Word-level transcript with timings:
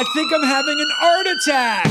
I 0.00 0.04
think 0.14 0.32
I'm 0.32 0.44
having 0.44 0.80
an 0.80 0.86
art 1.02 1.26
attack. 1.26 1.86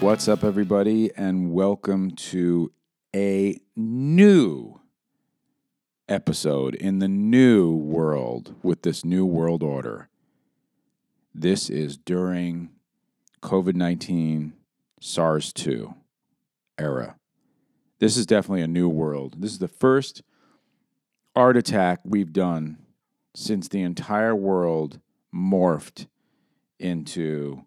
What's 0.00 0.26
up, 0.26 0.42
everybody, 0.42 1.14
and 1.16 1.52
welcome 1.52 2.10
to 2.10 2.72
a 3.14 3.60
new 3.76 4.80
episode 6.08 6.74
in 6.74 6.98
the 6.98 7.06
new 7.06 7.76
world 7.76 8.56
with 8.64 8.82
this 8.82 9.04
new 9.04 9.24
world 9.24 9.62
order. 9.62 10.08
This 11.32 11.70
is 11.70 11.96
during 11.96 12.70
COVID 13.40 13.76
19 13.76 14.54
SARS 15.00 15.52
2 15.52 15.94
era. 16.76 17.14
This 17.98 18.16
is 18.16 18.26
definitely 18.26 18.62
a 18.62 18.68
new 18.68 18.88
world. 18.88 19.36
This 19.40 19.52
is 19.52 19.58
the 19.58 19.68
first 19.68 20.22
art 21.34 21.56
attack 21.56 22.00
we've 22.04 22.32
done 22.32 22.78
since 23.34 23.68
the 23.68 23.82
entire 23.82 24.34
world 24.34 25.00
morphed 25.34 26.06
into 26.78 27.62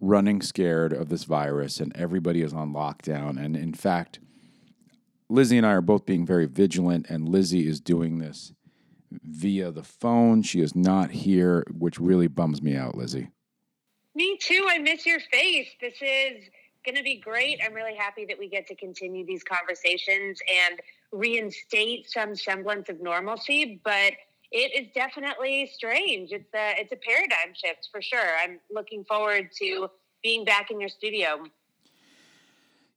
running 0.00 0.40
scared 0.40 0.92
of 0.92 1.08
this 1.08 1.24
virus 1.24 1.80
and 1.80 1.94
everybody 1.96 2.42
is 2.42 2.52
on 2.52 2.72
lockdown. 2.72 3.42
And 3.42 3.56
in 3.56 3.74
fact, 3.74 4.20
Lizzie 5.28 5.56
and 5.56 5.66
I 5.66 5.72
are 5.72 5.80
both 5.80 6.04
being 6.04 6.26
very 6.26 6.44
vigilant, 6.44 7.06
and 7.08 7.26
Lizzie 7.26 7.66
is 7.66 7.80
doing 7.80 8.18
this 8.18 8.52
via 9.10 9.70
the 9.70 9.82
phone. 9.82 10.42
She 10.42 10.60
is 10.60 10.76
not 10.76 11.10
here, 11.10 11.64
which 11.70 11.98
really 11.98 12.28
bums 12.28 12.60
me 12.60 12.76
out, 12.76 12.96
Lizzie. 12.96 13.30
Me 14.14 14.36
too. 14.38 14.66
I 14.68 14.76
miss 14.78 15.06
your 15.06 15.20
face. 15.20 15.70
This 15.80 15.94
is 16.02 16.44
going 16.84 16.96
to 16.96 17.02
be 17.02 17.16
great. 17.16 17.60
I'm 17.64 17.74
really 17.74 17.94
happy 17.94 18.24
that 18.26 18.38
we 18.38 18.48
get 18.48 18.66
to 18.68 18.74
continue 18.74 19.24
these 19.24 19.42
conversations 19.44 20.40
and 20.48 20.80
reinstate 21.12 22.10
some 22.10 22.34
semblance 22.34 22.88
of 22.88 23.00
normalcy. 23.00 23.80
But 23.84 24.14
it 24.50 24.72
is 24.78 24.88
definitely 24.94 25.70
strange. 25.72 26.30
It's 26.32 26.52
a 26.54 26.74
it's 26.78 26.92
a 26.92 26.96
paradigm 26.96 27.54
shift 27.54 27.88
for 27.90 28.02
sure. 28.02 28.36
I'm 28.42 28.60
looking 28.70 29.04
forward 29.04 29.50
to 29.58 29.88
being 30.22 30.44
back 30.44 30.70
in 30.70 30.80
your 30.80 30.90
studio. 30.90 31.44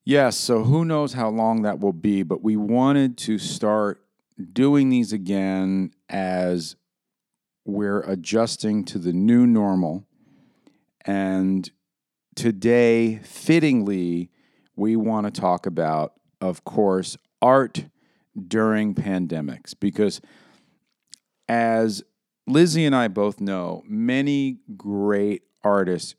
Yes, 0.03 0.37
so 0.37 0.63
who 0.63 0.85
knows 0.85 1.13
how 1.13 1.29
long 1.29 1.63
that 1.63 1.79
will 1.79 1.93
be, 1.93 2.21
but 2.21 2.43
we 2.43 2.55
wanted 2.55 3.17
to 3.19 3.39
start 3.39 4.05
doing 4.53 4.89
these 4.89 5.11
again 5.11 5.91
as 6.09 6.75
we're 7.63 8.01
adjusting 8.01 8.85
to 8.85 8.99
the 8.99 9.13
new 9.13 9.47
normal. 9.47 10.05
And 11.05 11.71
today, 12.35 13.19
fittingly, 13.23 14.29
we 14.75 14.95
want 14.95 15.25
to 15.25 15.41
talk 15.41 15.65
about, 15.65 16.13
of 16.41 16.63
course, 16.63 17.17
art 17.41 17.85
during 18.47 18.93
pandemics 18.93 19.73
because 19.79 20.19
as 21.47 22.03
Lizzie 22.47 22.85
and 22.85 22.95
I 22.95 23.07
both 23.07 23.39
know, 23.39 23.83
many 23.87 24.59
great 24.75 25.43
artists 25.63 26.15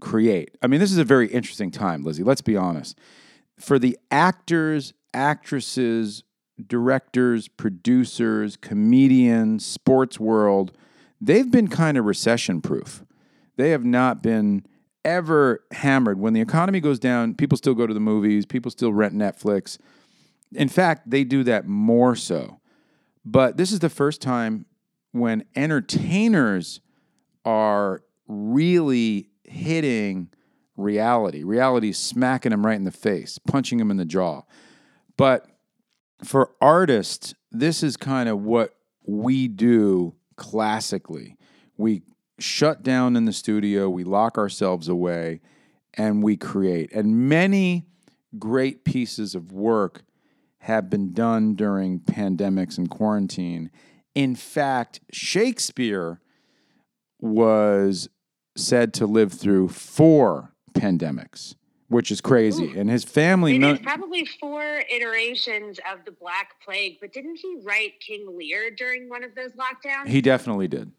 create. 0.00 0.56
I 0.62 0.66
mean, 0.66 0.80
this 0.80 0.92
is 0.92 0.98
a 0.98 1.04
very 1.04 1.28
interesting 1.28 1.70
time, 1.70 2.02
Lizzie. 2.02 2.24
Let's 2.24 2.40
be 2.40 2.56
honest. 2.56 2.98
For 3.58 3.78
the 3.78 3.96
actors, 4.10 4.92
actresses, 5.14 6.24
directors, 6.66 7.48
producers, 7.48 8.56
comedians, 8.56 9.64
sports 9.64 10.18
world, 10.18 10.72
they've 11.20 11.50
been 11.50 11.68
kind 11.68 11.96
of 11.96 12.04
recession 12.04 12.60
proof. 12.60 13.04
They 13.56 13.70
have 13.70 13.84
not 13.84 14.22
been 14.22 14.66
ever 15.04 15.64
hammered. 15.72 16.18
When 16.18 16.32
the 16.32 16.40
economy 16.40 16.80
goes 16.80 16.98
down, 16.98 17.34
people 17.34 17.58
still 17.58 17.74
go 17.74 17.86
to 17.86 17.94
the 17.94 18.00
movies, 18.00 18.46
people 18.46 18.70
still 18.70 18.92
rent 18.92 19.14
Netflix. 19.14 19.78
In 20.52 20.68
fact, 20.68 21.10
they 21.10 21.24
do 21.24 21.44
that 21.44 21.66
more 21.66 22.14
so. 22.14 22.60
But 23.24 23.56
this 23.56 23.72
is 23.72 23.78
the 23.78 23.88
first 23.88 24.20
time 24.20 24.66
when 25.12 25.44
entertainers 25.54 26.80
are 27.44 28.02
really 28.26 29.28
hitting 29.44 30.28
reality. 30.76 31.42
Reality 31.44 31.90
is 31.90 31.98
smacking 31.98 32.50
them 32.50 32.64
right 32.64 32.76
in 32.76 32.84
the 32.84 32.90
face, 32.90 33.38
punching 33.38 33.78
them 33.78 33.90
in 33.90 33.96
the 33.96 34.04
jaw. 34.04 34.42
But 35.16 35.46
for 36.24 36.52
artists, 36.60 37.34
this 37.50 37.82
is 37.82 37.96
kind 37.96 38.28
of 38.28 38.42
what 38.42 38.74
we 39.06 39.48
do 39.48 40.14
classically. 40.36 41.36
We 41.76 42.02
shut 42.38 42.82
down 42.82 43.16
in 43.16 43.24
the 43.24 43.32
studio, 43.32 43.88
we 43.88 44.04
lock 44.04 44.38
ourselves 44.38 44.88
away, 44.88 45.40
and 45.94 46.22
we 46.22 46.36
create. 46.36 46.92
And 46.92 47.28
many 47.28 47.86
great 48.38 48.84
pieces 48.84 49.34
of 49.34 49.52
work 49.52 50.02
have 50.58 50.88
been 50.88 51.12
done 51.12 51.54
during 51.54 52.00
pandemics 52.00 52.78
and 52.78 52.88
quarantine. 52.88 53.70
In 54.14 54.34
fact, 54.34 55.00
Shakespeare 55.12 56.20
was 57.20 58.08
said 58.56 58.92
to 58.94 59.06
live 59.06 59.32
through 59.32 59.68
four 59.68 60.52
pandemics, 60.72 61.54
which 61.88 62.10
is 62.10 62.20
crazy. 62.20 62.66
Ooh. 62.66 62.78
And 62.78 62.90
his 62.90 63.04
family. 63.04 63.56
It 63.56 63.58
no- 63.58 63.76
probably 63.76 64.24
four 64.24 64.82
iterations 64.90 65.78
of 65.90 66.04
the 66.04 66.12
Black 66.12 66.60
Plague, 66.64 66.98
but 67.00 67.12
didn't 67.12 67.36
he 67.36 67.58
write 67.64 68.00
King 68.00 68.36
Lear 68.36 68.70
during 68.70 69.08
one 69.08 69.24
of 69.24 69.34
those 69.34 69.52
lockdowns? 69.52 70.08
he 70.08 70.20
definitely 70.20 70.68
did. 70.68 70.92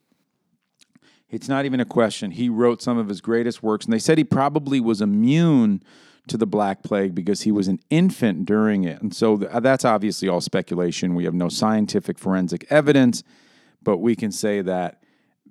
It's 1.33 1.49
not 1.49 1.65
even 1.65 1.79
a 1.79 1.85
question. 1.85 2.29
He 2.29 2.47
wrote 2.47 2.79
some 2.79 2.99
of 2.99 3.09
his 3.09 3.19
greatest 3.19 3.63
works, 3.63 3.85
and 3.85 3.93
they 3.93 3.97
said 3.97 4.19
he 4.19 4.23
probably 4.23 4.79
was 4.79 5.01
immune 5.01 5.81
to 6.27 6.37
the 6.37 6.45
Black 6.45 6.83
Plague 6.83 7.15
because 7.15 7.41
he 7.41 7.51
was 7.51 7.67
an 7.67 7.79
infant 7.89 8.45
during 8.45 8.83
it. 8.83 9.01
And 9.01 9.15
so 9.15 9.37
th- 9.37 9.51
that's 9.63 9.83
obviously 9.83 10.29
all 10.29 10.41
speculation. 10.41 11.15
We 11.15 11.25
have 11.25 11.33
no 11.33 11.49
scientific 11.49 12.19
forensic 12.19 12.67
evidence, 12.69 13.23
but 13.81 13.97
we 13.97 14.15
can 14.15 14.31
say 14.31 14.61
that 14.61 15.01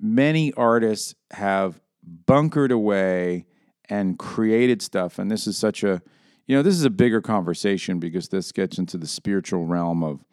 many 0.00 0.52
artists 0.52 1.16
have 1.32 1.80
bunkered 2.26 2.70
away 2.70 3.46
and 3.88 4.16
created 4.20 4.82
stuff. 4.82 5.18
And 5.18 5.32
this 5.32 5.48
is 5.48 5.58
such 5.58 5.82
a, 5.82 6.00
you 6.46 6.54
know, 6.54 6.62
this 6.62 6.76
is 6.76 6.84
a 6.84 6.90
bigger 6.90 7.20
conversation 7.20 7.98
because 7.98 8.28
this 8.28 8.52
gets 8.52 8.78
into 8.78 8.96
the 8.98 9.08
spiritual 9.08 9.66
realm 9.66 10.04
of 10.04 10.24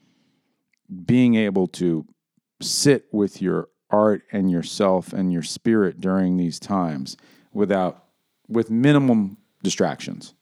being 1.06 1.34
able 1.34 1.66
to 1.68 2.06
sit 2.62 3.06
with 3.12 3.42
your 3.42 3.70
art 3.90 4.24
and 4.32 4.52
yourself 4.52 5.14
and 5.14 5.32
your 5.32 5.44
spirit 5.44 6.00
during 6.00 6.38
these 6.38 6.60
times 6.60 7.18
without 7.54 8.06
with 8.48 8.70
minimum 8.70 9.38
distractions. 9.64 10.34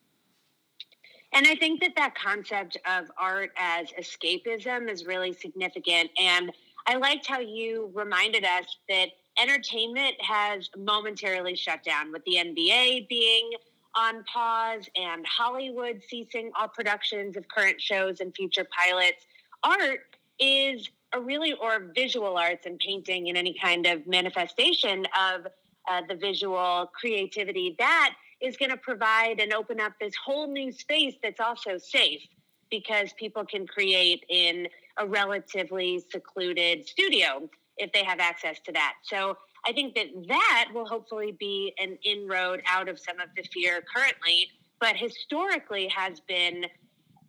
And 1.33 1.45
I 1.45 1.55
think 1.55 1.81
that 1.81 1.91
that 1.97 2.15
concept 2.15 2.77
of 2.85 3.11
art 3.17 3.51
as 3.57 3.91
escapism 3.91 4.89
is 4.89 5.05
really 5.05 5.33
significant. 5.33 6.09
And 6.19 6.51
I 6.87 6.95
liked 6.95 7.27
how 7.27 7.39
you 7.39 7.91
reminded 7.93 8.43
us 8.43 8.77
that 8.89 9.09
entertainment 9.39 10.15
has 10.21 10.69
momentarily 10.77 11.55
shut 11.55 11.83
down 11.83 12.11
with 12.11 12.23
the 12.25 12.35
NBA 12.35 13.07
being 13.07 13.51
on 13.93 14.23
pause 14.23 14.87
and 14.95 15.25
Hollywood 15.27 16.01
ceasing 16.07 16.51
all 16.57 16.67
productions 16.67 17.35
of 17.35 17.47
current 17.47 17.81
shows 17.81 18.19
and 18.19 18.33
future 18.35 18.65
pilots. 18.71 19.25
Art 19.63 20.15
is 20.39 20.89
a 21.13 21.19
really, 21.19 21.53
or 21.53 21.91
visual 21.95 22.37
arts 22.37 22.65
and 22.65 22.79
painting 22.79 23.29
and 23.29 23.37
any 23.37 23.53
kind 23.53 23.85
of 23.85 24.05
manifestation 24.07 25.05
of 25.17 25.47
uh, 25.89 26.01
the 26.09 26.15
visual 26.15 26.91
creativity 26.99 27.75
that 27.79 28.13
is 28.41 28.57
going 28.57 28.69
to 28.69 28.77
provide 28.77 29.39
and 29.39 29.53
open 29.53 29.79
up 29.79 29.93
this 29.99 30.13
whole 30.23 30.51
new 30.51 30.71
space 30.71 31.15
that's 31.23 31.39
also 31.39 31.77
safe 31.77 32.21
because 32.69 33.13
people 33.13 33.45
can 33.45 33.65
create 33.65 34.23
in 34.29 34.67
a 34.97 35.07
relatively 35.07 36.03
secluded 36.11 36.85
studio 36.85 37.49
if 37.77 37.91
they 37.93 38.03
have 38.03 38.19
access 38.19 38.59
to 38.59 38.71
that. 38.71 38.93
So 39.03 39.37
I 39.65 39.71
think 39.71 39.95
that 39.95 40.07
that 40.27 40.67
will 40.73 40.85
hopefully 40.85 41.35
be 41.39 41.73
an 41.79 41.97
inroad 42.03 42.61
out 42.67 42.89
of 42.89 42.99
some 42.99 43.19
of 43.19 43.29
the 43.35 43.43
fear 43.43 43.83
currently, 43.95 44.49
but 44.79 44.95
historically 44.95 45.87
has 45.87 46.19
been, 46.19 46.65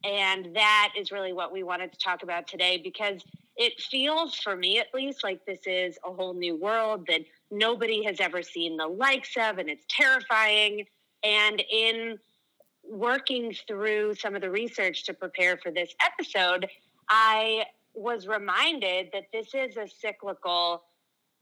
and 0.04 0.54
that 0.54 0.92
is 0.98 1.12
really 1.12 1.32
what 1.32 1.52
we 1.52 1.62
wanted 1.62 1.92
to 1.92 1.98
talk 1.98 2.22
about 2.22 2.46
today 2.46 2.80
because 2.82 3.22
it 3.58 3.80
feels, 3.80 4.36
for 4.36 4.56
me 4.56 4.78
at 4.78 4.86
least, 4.94 5.24
like 5.24 5.44
this 5.44 5.60
is 5.66 5.98
a 6.06 6.12
whole 6.12 6.32
new 6.32 6.56
world 6.56 7.06
that 7.08 7.22
nobody 7.50 8.04
has 8.04 8.20
ever 8.20 8.40
seen 8.40 8.76
the 8.76 8.86
likes 8.86 9.36
of, 9.36 9.58
and 9.58 9.68
it's 9.68 9.84
terrifying. 9.90 10.86
And 11.24 11.62
in 11.70 12.18
working 12.88 13.54
through 13.66 14.14
some 14.14 14.36
of 14.36 14.42
the 14.42 14.50
research 14.50 15.04
to 15.06 15.12
prepare 15.14 15.56
for 15.56 15.72
this 15.72 15.92
episode, 16.00 16.68
I 17.08 17.64
was 17.94 18.28
reminded 18.28 19.10
that 19.12 19.24
this 19.32 19.48
is 19.54 19.76
a 19.76 19.88
cyclical 19.88 20.84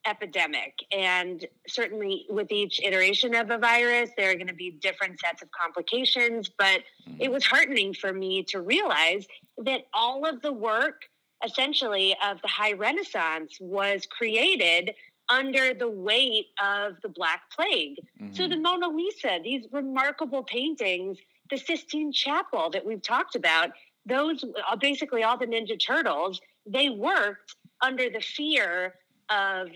epidemic. 0.07 0.73
And 0.93 1.45
certainly 1.69 2.25
with 2.31 2.51
each 2.51 2.81
iteration 2.83 3.35
of 3.35 3.51
a 3.51 3.59
virus, 3.59 4.11
there 4.17 4.31
are 4.31 4.35
going 4.35 4.47
to 4.47 4.55
be 4.55 4.71
different 4.71 5.21
sets 5.21 5.43
of 5.43 5.51
complications. 5.51 6.49
But 6.49 6.81
hmm. 7.07 7.17
it 7.19 7.31
was 7.31 7.45
heartening 7.45 7.93
for 7.93 8.13
me 8.13 8.43
to 8.45 8.61
realize 8.63 9.27
that 9.59 9.83
all 9.93 10.25
of 10.25 10.41
the 10.41 10.53
work 10.53 11.03
essentially 11.45 12.15
of 12.25 12.41
the 12.43 12.49
high 12.49 12.73
renaissance 12.73 13.59
was 13.61 14.07
created 14.07 14.93
under 15.29 15.75
the 15.75 15.89
weight 15.89 16.47
of 16.63 16.95
the 17.03 17.09
black 17.09 17.43
plague 17.55 17.97
so 18.33 18.47
the 18.47 18.57
mona 18.57 18.89
lisa 18.89 19.39
these 19.43 19.67
remarkable 19.73 20.43
paintings 20.45 21.19
the 21.51 21.57
sistine 21.57 22.13
chapel 22.13 22.71
that 22.71 22.85
we've 22.87 23.03
talked 23.03 23.35
about 23.35 23.71
those 24.07 24.45
uh, 24.45 24.77
basically 24.77 25.25
all 25.25 25.37
the 25.37 25.47
Ninja 25.47 25.79
Turtles, 25.85 26.41
they 26.65 26.89
worked 26.89 27.57
under 27.83 28.09
the 28.09 28.21
fear 28.21 28.95
of 29.29 29.69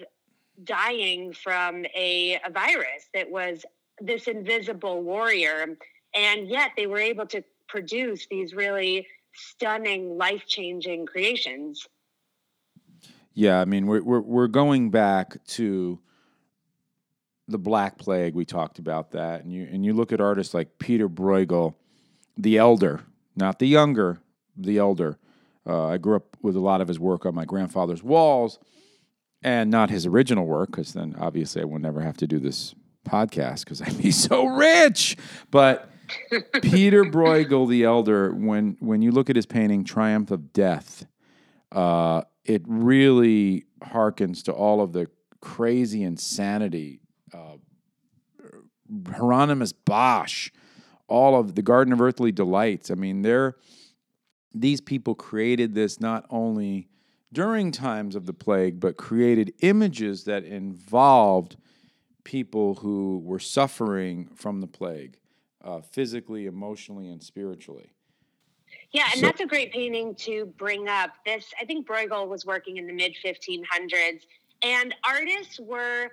dying 0.64 1.32
from 1.32 1.84
a, 1.96 2.40
a 2.46 2.50
virus 2.50 3.08
that 3.12 3.28
was 3.28 3.64
this 4.00 4.28
invisible 4.28 5.02
warrior. 5.02 5.76
And 6.14 6.48
yet 6.48 6.70
they 6.76 6.86
were 6.86 6.98
able 6.98 7.26
to 7.26 7.42
produce 7.68 8.26
these 8.30 8.54
really 8.54 9.06
stunning, 9.34 10.16
life 10.16 10.44
changing 10.46 11.06
creations. 11.06 11.86
Yeah, 13.34 13.60
I 13.60 13.64
mean, 13.64 13.86
we're, 13.86 14.02
we're, 14.02 14.20
we're 14.20 14.48
going 14.48 14.90
back 14.90 15.42
to 15.48 15.98
the 17.48 17.58
Black 17.58 17.98
Plague. 17.98 18.34
We 18.34 18.44
talked 18.44 18.78
about 18.78 19.12
that. 19.12 19.42
And 19.42 19.52
you, 19.52 19.68
and 19.70 19.84
you 19.84 19.92
look 19.92 20.12
at 20.12 20.20
artists 20.20 20.54
like 20.54 20.78
Peter 20.78 21.08
Bruegel, 21.08 21.74
the 22.36 22.58
elder, 22.58 23.04
not 23.36 23.58
the 23.58 23.68
younger, 23.68 24.20
the 24.56 24.78
elder. 24.78 25.18
Uh, 25.66 25.88
I 25.88 25.98
grew 25.98 26.16
up 26.16 26.36
with 26.42 26.56
a 26.56 26.60
lot 26.60 26.80
of 26.80 26.88
his 26.88 26.98
work 26.98 27.26
on 27.26 27.34
my 27.34 27.44
grandfather's 27.44 28.02
walls 28.02 28.58
and 29.42 29.70
not 29.70 29.90
his 29.90 30.06
original 30.06 30.46
work, 30.46 30.70
because 30.70 30.92
then 30.92 31.14
obviously 31.18 31.62
I 31.62 31.64
would 31.64 31.82
never 31.82 32.00
have 32.00 32.16
to 32.18 32.26
do 32.26 32.38
this 32.38 32.74
podcast 33.08 33.64
because 33.64 33.80
I'd 33.82 33.98
be 33.98 34.10
so 34.10 34.46
rich. 34.46 35.16
But 35.50 35.89
Peter 36.62 37.04
Bruegel 37.04 37.68
the 37.68 37.84
Elder, 37.84 38.32
when 38.32 38.76
when 38.80 39.02
you 39.02 39.12
look 39.12 39.30
at 39.30 39.36
his 39.36 39.46
painting 39.46 39.84
Triumph 39.84 40.30
of 40.30 40.52
Death, 40.52 41.06
uh, 41.72 42.22
it 42.44 42.62
really 42.66 43.64
harkens 43.82 44.42
to 44.44 44.52
all 44.52 44.80
of 44.80 44.92
the 44.92 45.08
crazy 45.40 46.02
insanity. 46.02 47.00
Uh, 47.32 47.56
Hieronymus 49.08 49.72
Bosch, 49.72 50.50
all 51.06 51.38
of 51.38 51.54
the 51.54 51.62
Garden 51.62 51.92
of 51.92 52.00
Earthly 52.00 52.32
Delights. 52.32 52.90
I 52.90 52.94
mean, 52.94 53.22
they're 53.22 53.56
these 54.52 54.80
people 54.80 55.14
created 55.14 55.74
this 55.74 56.00
not 56.00 56.26
only 56.30 56.88
during 57.32 57.70
times 57.70 58.16
of 58.16 58.26
the 58.26 58.32
plague, 58.32 58.80
but 58.80 58.96
created 58.96 59.54
images 59.60 60.24
that 60.24 60.44
involved 60.44 61.56
people 62.24 62.76
who 62.76 63.20
were 63.24 63.38
suffering 63.38 64.28
from 64.34 64.60
the 64.60 64.66
plague, 64.66 65.18
uh, 65.64 65.80
physically, 65.80 66.46
emotionally, 66.46 67.08
and 67.08 67.22
spiritually. 67.22 67.92
Yeah, 68.92 69.04
and 69.12 69.20
so, 69.20 69.26
that's 69.26 69.40
a 69.40 69.46
great 69.46 69.72
painting 69.72 70.14
to 70.16 70.46
bring 70.58 70.88
up. 70.88 71.10
This, 71.24 71.52
I 71.60 71.64
think 71.64 71.86
Bruegel 71.86 72.28
was 72.28 72.44
working 72.44 72.76
in 72.76 72.86
the 72.86 72.92
mid 72.92 73.14
1500s, 73.24 74.22
and 74.62 74.94
artists 75.04 75.60
were 75.60 76.10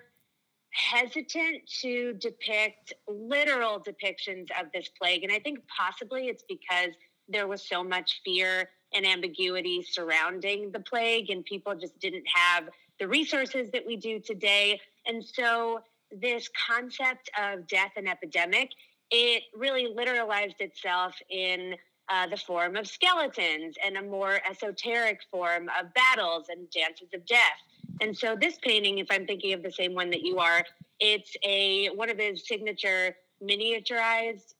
hesitant 0.72 1.66
to 1.82 2.14
depict 2.14 2.94
literal 3.08 3.80
depictions 3.80 4.48
of 4.60 4.68
this 4.74 4.90
plague. 4.90 5.24
And 5.24 5.32
I 5.32 5.40
think 5.40 5.60
possibly 5.76 6.28
it's 6.28 6.44
because 6.48 6.94
there 7.28 7.48
was 7.48 7.68
so 7.68 7.84
much 7.84 8.22
fear 8.24 8.70
and 8.94 9.06
ambiguity 9.06 9.84
surrounding 9.84 10.72
the 10.72 10.80
plague, 10.80 11.30
and 11.30 11.44
people 11.44 11.76
just 11.76 11.98
didn't 12.00 12.26
have 12.34 12.70
the 13.00 13.08
resources 13.08 13.70
that 13.72 13.86
we 13.86 13.96
do 13.96 14.20
today. 14.20 14.80
And 15.06 15.24
so, 15.24 15.82
this 16.10 16.50
concept 16.70 17.30
of 17.38 17.68
death 17.68 17.92
and 17.98 18.08
epidemic, 18.08 18.70
it 19.12 19.44
really 19.56 19.94
literalized 19.94 20.60
itself 20.60 21.16
in 21.30 21.76
uh, 22.10 22.28
the 22.28 22.38
form 22.38 22.76
of 22.76 22.88
skeletons 22.88 23.76
and 23.86 23.98
a 23.98 24.02
more 24.02 24.40
esoteric 24.50 25.20
form 25.30 25.70
of 25.80 25.94
battles 25.94 26.48
and 26.50 26.70
dances 26.72 27.10
of 27.14 27.26
death. 27.26 27.60
And 28.02 28.18
so, 28.18 28.36
this 28.40 28.58
painting, 28.62 29.00
if 29.00 29.08
I'm 29.10 29.26
thinking 29.26 29.54
of 29.54 29.64
the 29.64 29.72
same 29.72 29.94
one 29.94 30.10
that 30.12 30.22
you 30.22 30.40
are, 30.40 30.64
it's 31.00 31.36
a 31.44 31.88
one 31.90 32.10
of 32.10 32.18
his 32.18 32.48
signature 32.48 33.16
miniaturized 33.44 34.54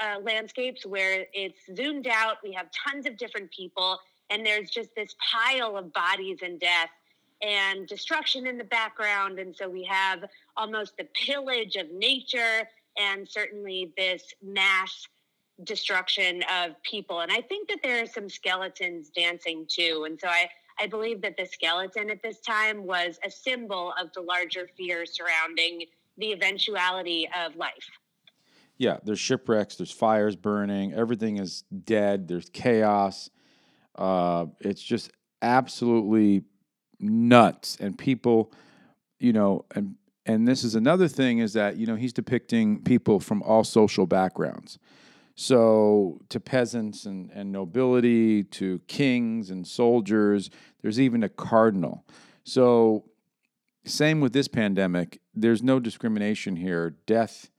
uh, 0.00 0.20
landscapes 0.22 0.86
where 0.86 1.26
it's 1.32 1.60
zoomed 1.76 2.06
out. 2.06 2.36
We 2.42 2.52
have 2.52 2.66
tons 2.72 3.06
of 3.06 3.16
different 3.16 3.50
people, 3.52 3.98
and 4.30 4.44
there's 4.44 4.70
just 4.70 4.94
this 4.94 5.14
pile 5.32 5.76
of 5.76 5.92
bodies 5.92 6.38
and 6.42 6.58
death 6.58 6.90
and 7.42 7.86
destruction 7.86 8.46
in 8.46 8.56
the 8.58 8.64
background. 8.64 9.38
And 9.38 9.54
so 9.54 9.68
we 9.68 9.84
have 9.84 10.24
almost 10.56 10.96
the 10.96 11.06
pillage 11.14 11.76
of 11.76 11.90
nature 11.92 12.68
and 12.98 13.28
certainly 13.28 13.92
this 13.96 14.22
mass 14.42 15.06
destruction 15.62 16.42
of 16.62 16.80
people. 16.82 17.20
And 17.20 17.30
I 17.30 17.40
think 17.40 17.68
that 17.68 17.78
there 17.82 18.02
are 18.02 18.06
some 18.06 18.28
skeletons 18.28 19.10
dancing 19.10 19.66
too. 19.68 20.04
And 20.06 20.18
so 20.20 20.28
I, 20.28 20.48
I 20.80 20.86
believe 20.86 21.22
that 21.22 21.36
the 21.36 21.46
skeleton 21.46 22.10
at 22.10 22.22
this 22.22 22.40
time 22.40 22.84
was 22.84 23.18
a 23.24 23.30
symbol 23.30 23.94
of 24.00 24.12
the 24.14 24.20
larger 24.20 24.68
fear 24.76 25.06
surrounding 25.06 25.84
the 26.18 26.32
eventuality 26.32 27.28
of 27.44 27.54
life. 27.56 27.88
Yeah, 28.76 28.98
there's 29.04 29.20
shipwrecks, 29.20 29.76
there's 29.76 29.92
fires 29.92 30.34
burning, 30.34 30.92
everything 30.94 31.38
is 31.38 31.62
dead, 31.84 32.26
there's 32.26 32.50
chaos. 32.50 33.30
Uh, 33.94 34.46
it's 34.60 34.82
just 34.82 35.12
absolutely 35.42 36.42
nuts. 36.98 37.76
And 37.78 37.96
people, 37.96 38.52
you 39.20 39.32
know, 39.32 39.64
and 39.76 39.94
and 40.26 40.48
this 40.48 40.64
is 40.64 40.74
another 40.74 41.08
thing 41.08 41.38
is 41.38 41.52
that 41.52 41.76
you 41.76 41.86
know 41.86 41.96
he's 41.96 42.12
depicting 42.12 42.82
people 42.82 43.20
from 43.20 43.42
all 43.42 43.64
social 43.64 44.06
backgrounds. 44.06 44.78
So 45.36 46.20
to 46.28 46.38
peasants 46.38 47.06
and, 47.06 47.30
and 47.32 47.50
nobility, 47.50 48.44
to 48.44 48.78
kings 48.86 49.50
and 49.50 49.66
soldiers, 49.66 50.48
there's 50.80 51.00
even 51.00 51.24
a 51.24 51.28
cardinal. 51.28 52.04
So 52.44 53.04
same 53.84 54.20
with 54.20 54.32
this 54.32 54.48
pandemic, 54.48 55.20
there's 55.34 55.62
no 55.62 55.80
discrimination 55.80 56.56
here. 56.56 56.96
Death 57.06 57.50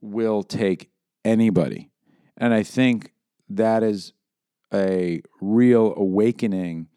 will 0.00 0.42
take 0.42 0.90
anybody. 1.24 1.90
And 2.36 2.52
I 2.52 2.62
think 2.62 3.12
that 3.48 3.82
is 3.82 4.12
a 4.72 5.22
real 5.40 5.94
awakening 5.96 6.88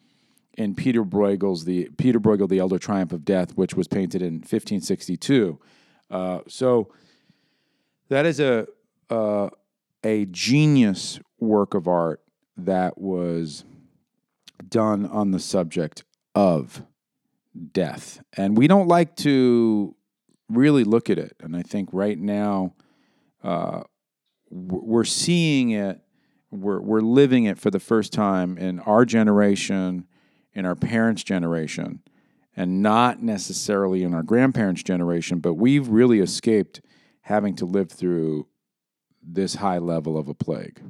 in 0.57 0.75
Peter 0.75 1.03
Bruegel's 1.03 1.65
the 1.65 1.89
Peter 1.98 2.19
Bruegel, 2.19 2.50
the 2.50 2.59
Elder 2.59 2.80
Triumph 2.80 3.12
of 3.12 3.25
Death, 3.25 3.56
which 3.56 3.75
was 3.75 3.88
painted 3.88 4.21
in 4.21 4.36
1562. 4.36 5.59
Uh, 6.09 6.39
so 6.48 6.92
that 8.09 8.25
is 8.25 8.39
a 8.39 8.68
uh, 9.09 9.50
a 10.03 10.25
genius 10.25 11.19
work 11.39 11.74
of 11.74 11.88
art 11.88 12.21
that 12.57 12.98
was 12.98 13.65
done 14.68 15.06
on 15.06 15.31
the 15.31 15.39
subject 15.39 16.03
of 16.36 16.83
death, 17.74 18.24
and 18.38 18.57
we 18.57 18.68
don't 18.68 18.88
like 18.88 19.15
to 19.18 19.95
really 20.50 20.83
look 20.83 21.09
at 21.09 21.18
it. 21.18 21.36
And 21.39 21.56
I 21.56 21.62
think 21.62 21.89
right 21.92 22.18
now 22.18 22.74
uh, 23.44 23.83
we're 24.50 25.06
seeing 25.06 25.71
it, 25.71 26.01
we're, 26.50 26.81
we're 26.81 27.01
living 27.01 27.45
it 27.45 27.57
for 27.57 27.71
the 27.71 27.80
first 27.80 28.13
time 28.13 28.57
in 28.57 28.80
our 28.81 29.06
generation, 29.06 30.07
in 30.54 30.66
our 30.66 30.76
parents' 30.76 31.24
generation, 31.24 32.02
and 32.56 32.81
not 32.81 33.22
necessarily 33.22 34.04
in 34.04 34.14
our 34.14 34.24
grandparents' 34.24 34.84
generation, 34.84 35.40
but 35.40 35.54
we've 35.54 35.88
really 35.88 36.20
escaped 36.20 36.81
having 37.22 37.56
to 37.56 37.66
live 37.66 37.92
through 37.92 38.48
this 39.24 39.56
high 39.56 39.78
level 39.78 40.18
of 40.18 40.28
a 40.28 40.34
plague. 40.34 40.81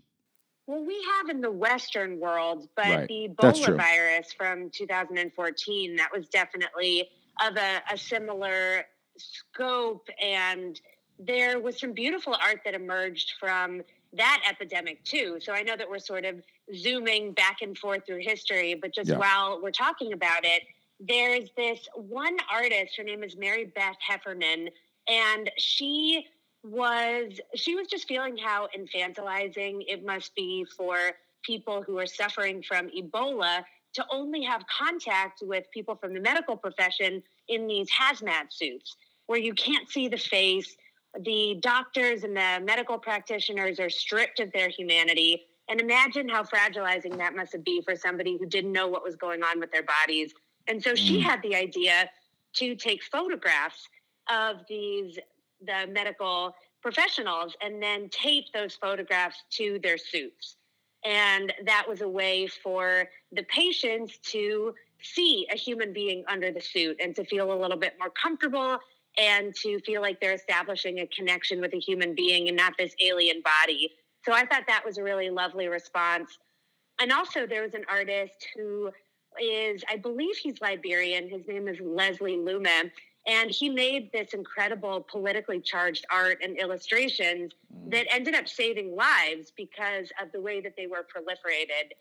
Well, 0.67 0.85
we 0.85 1.03
have 1.17 1.29
in 1.29 1.41
the 1.41 1.51
Western 1.51 2.19
world, 2.19 2.69
but 2.75 2.85
right. 2.85 3.07
the 3.07 3.29
Ebola 3.29 3.77
virus 3.77 4.31
from 4.33 4.69
2014, 4.69 5.95
that 5.97 6.09
was 6.13 6.27
definitely 6.29 7.09
of 7.45 7.57
a, 7.57 7.81
a 7.91 7.97
similar 7.97 8.85
scope 9.17 10.07
and 10.21 10.79
there 11.19 11.59
was 11.59 11.79
some 11.79 11.93
beautiful 11.93 12.35
art 12.43 12.61
that 12.65 12.73
emerged 12.73 13.33
from 13.39 13.81
that 14.13 14.41
epidemic 14.49 15.03
too. 15.03 15.37
So 15.39 15.53
I 15.53 15.61
know 15.61 15.77
that 15.77 15.89
we're 15.89 15.99
sort 15.99 16.25
of 16.25 16.41
zooming 16.75 17.33
back 17.33 17.57
and 17.61 17.77
forth 17.77 18.05
through 18.05 18.21
history, 18.21 18.73
but 18.73 18.93
just 18.93 19.09
yeah. 19.09 19.17
while 19.17 19.59
we're 19.61 19.71
talking 19.71 20.13
about 20.13 20.43
it, 20.43 20.63
there's 20.99 21.49
this 21.57 21.87
one 21.95 22.37
artist, 22.51 22.95
her 22.97 23.03
name 23.03 23.23
is 23.23 23.35
Mary 23.35 23.65
Beth 23.65 23.97
Heffernan, 23.99 24.69
and 25.07 25.51
she 25.57 26.27
was 26.63 27.39
she 27.55 27.75
was 27.75 27.87
just 27.87 28.07
feeling 28.07 28.37
how 28.37 28.67
infantilizing 28.77 29.83
it 29.87 30.05
must 30.05 30.35
be 30.35 30.63
for 30.77 30.95
people 31.43 31.81
who 31.81 31.97
are 31.97 32.05
suffering 32.05 32.61
from 32.61 32.87
Ebola 32.89 33.63
to 33.93 34.05
only 34.11 34.43
have 34.43 34.63
contact 34.67 35.41
with 35.41 35.65
people 35.73 35.95
from 35.95 36.13
the 36.13 36.19
medical 36.19 36.55
profession 36.55 37.23
in 37.47 37.65
these 37.65 37.89
hazmat 37.89 38.53
suits 38.53 38.95
where 39.25 39.39
you 39.39 39.55
can't 39.55 39.89
see 39.89 40.07
the 40.07 40.17
face 40.17 40.75
the 41.19 41.57
doctors 41.61 42.23
and 42.23 42.35
the 42.35 42.61
medical 42.63 42.97
practitioners 42.97 43.79
are 43.79 43.89
stripped 43.89 44.39
of 44.39 44.51
their 44.53 44.69
humanity. 44.69 45.45
And 45.69 45.79
imagine 45.79 46.27
how 46.27 46.43
fragilizing 46.43 47.17
that 47.17 47.35
must 47.35 47.53
have 47.53 47.63
been 47.63 47.81
for 47.83 47.95
somebody 47.95 48.37
who 48.37 48.45
didn't 48.45 48.71
know 48.71 48.87
what 48.87 49.03
was 49.03 49.15
going 49.15 49.43
on 49.43 49.59
with 49.59 49.71
their 49.71 49.83
bodies. 49.83 50.33
And 50.67 50.83
so 50.83 50.95
she 50.95 51.19
mm. 51.19 51.23
had 51.23 51.41
the 51.41 51.55
idea 51.55 52.09
to 52.53 52.75
take 52.75 53.03
photographs 53.03 53.87
of 54.29 54.57
these 54.67 55.17
the 55.65 55.87
medical 55.91 56.55
professionals 56.81 57.55
and 57.61 57.81
then 57.81 58.09
tape 58.09 58.45
those 58.53 58.75
photographs 58.75 59.43
to 59.51 59.79
their 59.83 59.97
suits. 59.97 60.57
And 61.05 61.53
that 61.65 61.85
was 61.87 62.01
a 62.01 62.07
way 62.07 62.47
for 62.47 63.05
the 63.31 63.43
patients 63.43 64.17
to 64.31 64.73
see 65.01 65.47
a 65.51 65.57
human 65.57 65.93
being 65.93 66.23
under 66.27 66.51
the 66.51 66.61
suit 66.61 66.97
and 67.01 67.15
to 67.15 67.23
feel 67.25 67.51
a 67.51 67.57
little 67.59 67.77
bit 67.77 67.95
more 67.99 68.11
comfortable 68.11 68.77
and 69.17 69.53
to 69.55 69.79
feel 69.81 70.01
like 70.01 70.21
they're 70.21 70.33
establishing 70.33 70.99
a 70.99 71.07
connection 71.07 71.59
with 71.59 71.73
a 71.73 71.79
human 71.79 72.15
being 72.15 72.47
and 72.47 72.57
not 72.57 72.73
this 72.77 72.95
alien 73.01 73.41
body. 73.41 73.91
So 74.25 74.33
I 74.33 74.45
thought 74.45 74.63
that 74.67 74.83
was 74.85 74.97
a 74.97 75.03
really 75.03 75.29
lovely 75.29 75.67
response 75.67 76.37
And 76.99 77.11
also, 77.11 77.47
there 77.47 77.63
was 77.63 77.73
an 77.73 77.85
artist 77.89 78.47
who 78.55 78.91
is, 79.41 79.83
I 79.89 79.97
believe 79.97 80.37
he's 80.37 80.61
Liberian. 80.61 81.29
His 81.29 81.47
name 81.47 81.67
is 81.67 81.79
Leslie 81.81 82.37
Lumeh. 82.37 82.91
And 83.27 83.51
he 83.51 83.69
made 83.69 84.11
this 84.11 84.33
incredible 84.33 85.05
politically 85.11 85.61
charged 85.61 86.05
art 86.11 86.39
and 86.43 86.57
illustrations 86.57 87.53
mm. 87.73 87.91
that 87.91 88.07
ended 88.11 88.35
up 88.35 88.47
saving 88.47 88.95
lives 88.95 89.51
because 89.55 90.11
of 90.21 90.31
the 90.31 90.41
way 90.41 90.61
that 90.61 90.75
they 90.77 90.87
were 90.87 91.05
proliferated. 91.05 91.91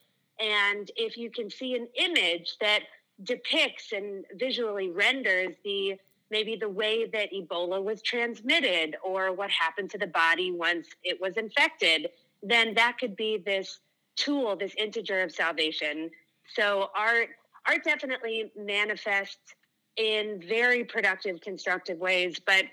And 0.40 0.90
if 0.96 1.16
you 1.18 1.30
can 1.30 1.50
see 1.50 1.76
an 1.76 1.88
image 1.96 2.56
that 2.60 2.82
depicts 3.24 3.92
and 3.92 4.24
visually 4.34 4.90
renders 4.90 5.54
the 5.64 5.96
maybe 6.30 6.56
the 6.56 6.68
way 6.68 7.06
that 7.06 7.32
Ebola 7.32 7.82
was 7.82 8.02
transmitted 8.02 8.96
or 9.04 9.32
what 9.32 9.50
happened 9.50 9.90
to 9.90 9.98
the 9.98 10.06
body 10.06 10.52
once 10.52 10.88
it 11.02 11.20
was 11.20 11.36
infected, 11.36 12.08
then 12.42 12.74
that 12.74 12.98
could 12.98 13.16
be 13.16 13.38
this 13.38 13.80
tool, 14.16 14.56
this 14.56 14.74
integer 14.76 15.22
of 15.22 15.32
salvation. 15.32 16.10
So 16.54 16.90
art 16.96 17.28
art 17.66 17.84
definitely 17.84 18.50
manifests 18.56 19.54
in 19.96 20.42
very 20.48 20.84
productive, 20.84 21.40
constructive 21.40 21.98
ways. 21.98 22.40
But 22.44 22.64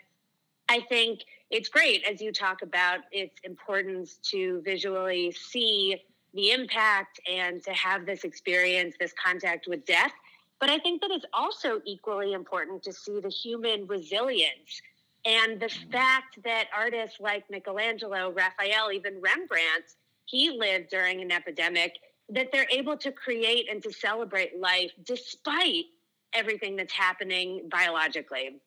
I 0.69 0.81
think 0.81 1.21
it's 1.49 1.69
great 1.69 2.03
as 2.09 2.21
you 2.21 2.31
talk 2.31 2.61
about 2.61 2.99
its 3.11 3.39
importance 3.43 4.19
to 4.31 4.61
visually 4.63 5.31
see 5.31 6.01
the 6.33 6.51
impact 6.51 7.19
and 7.29 7.63
to 7.63 7.71
have 7.71 8.05
this 8.05 8.23
experience, 8.23 8.95
this 8.99 9.13
contact 9.13 9.67
with 9.67 9.85
death. 9.85 10.11
But 10.59 10.69
I 10.69 10.79
think 10.79 11.01
that 11.01 11.11
it's 11.11 11.25
also 11.33 11.81
equally 11.85 12.33
important 12.33 12.81
to 12.83 12.93
see 12.93 13.19
the 13.19 13.29
human 13.29 13.85
resilience 13.85 14.81
and 15.25 15.59
the 15.59 15.69
fact 15.91 16.39
that 16.43 16.67
artists 16.75 17.19
like 17.19 17.43
Michelangelo, 17.51 18.31
Raphael, 18.31 18.91
even 18.91 19.19
Rembrandt, 19.21 19.85
he 20.25 20.49
lived 20.51 20.89
during 20.89 21.21
an 21.21 21.31
epidemic, 21.31 21.97
that 22.29 22.49
they're 22.51 22.67
able 22.71 22.97
to 22.97 23.11
create 23.11 23.69
and 23.69 23.81
to 23.83 23.91
celebrate 23.91 24.59
life 24.59 24.91
despite 25.05 25.85
everything 26.33 26.75
that's 26.75 26.93
happening 26.93 27.67
biologically. 27.69 28.59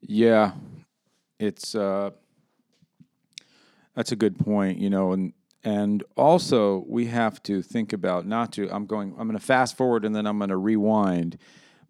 Yeah, 0.00 0.52
it's 1.38 1.74
uh, 1.74 2.10
that's 3.94 4.12
a 4.12 4.16
good 4.16 4.38
point. 4.38 4.78
You 4.78 4.90
know, 4.90 5.12
and 5.12 5.32
and 5.64 6.02
also 6.16 6.84
we 6.86 7.06
have 7.06 7.42
to 7.44 7.62
think 7.62 7.92
about 7.92 8.26
not 8.26 8.52
to. 8.52 8.68
I'm 8.70 8.86
going. 8.86 9.14
I'm 9.18 9.26
going 9.26 9.38
to 9.38 9.44
fast 9.44 9.76
forward 9.76 10.04
and 10.04 10.14
then 10.14 10.26
I'm 10.26 10.38
going 10.38 10.50
to 10.50 10.56
rewind. 10.56 11.38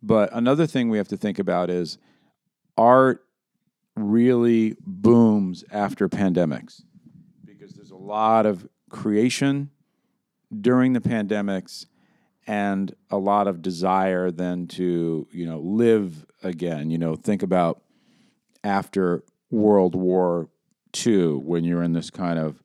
But 0.02 0.30
another 0.32 0.66
thing 0.66 0.88
we 0.88 0.98
have 0.98 1.08
to 1.08 1.16
think 1.16 1.38
about 1.38 1.70
is 1.70 1.98
art 2.76 3.24
really 3.96 4.76
booms 4.80 5.64
after 5.72 6.08
pandemics 6.08 6.82
because 7.44 7.74
there's 7.74 7.90
a 7.90 7.96
lot 7.96 8.46
of 8.46 8.68
creation 8.90 9.70
during 10.60 10.92
the 10.92 11.00
pandemics 11.00 11.86
and 12.46 12.94
a 13.10 13.18
lot 13.18 13.46
of 13.46 13.60
desire 13.60 14.30
then 14.30 14.66
to 14.66 15.26
you 15.30 15.46
know 15.46 15.58
live 15.58 16.24
again. 16.42 16.90
You 16.90 16.98
know, 16.98 17.16
think 17.16 17.42
about 17.42 17.82
after 18.64 19.22
World 19.50 19.94
War 19.94 20.48
II 21.06 21.34
when 21.34 21.64
you're 21.64 21.82
in 21.82 21.92
this 21.92 22.10
kind 22.10 22.38
of 22.38 22.62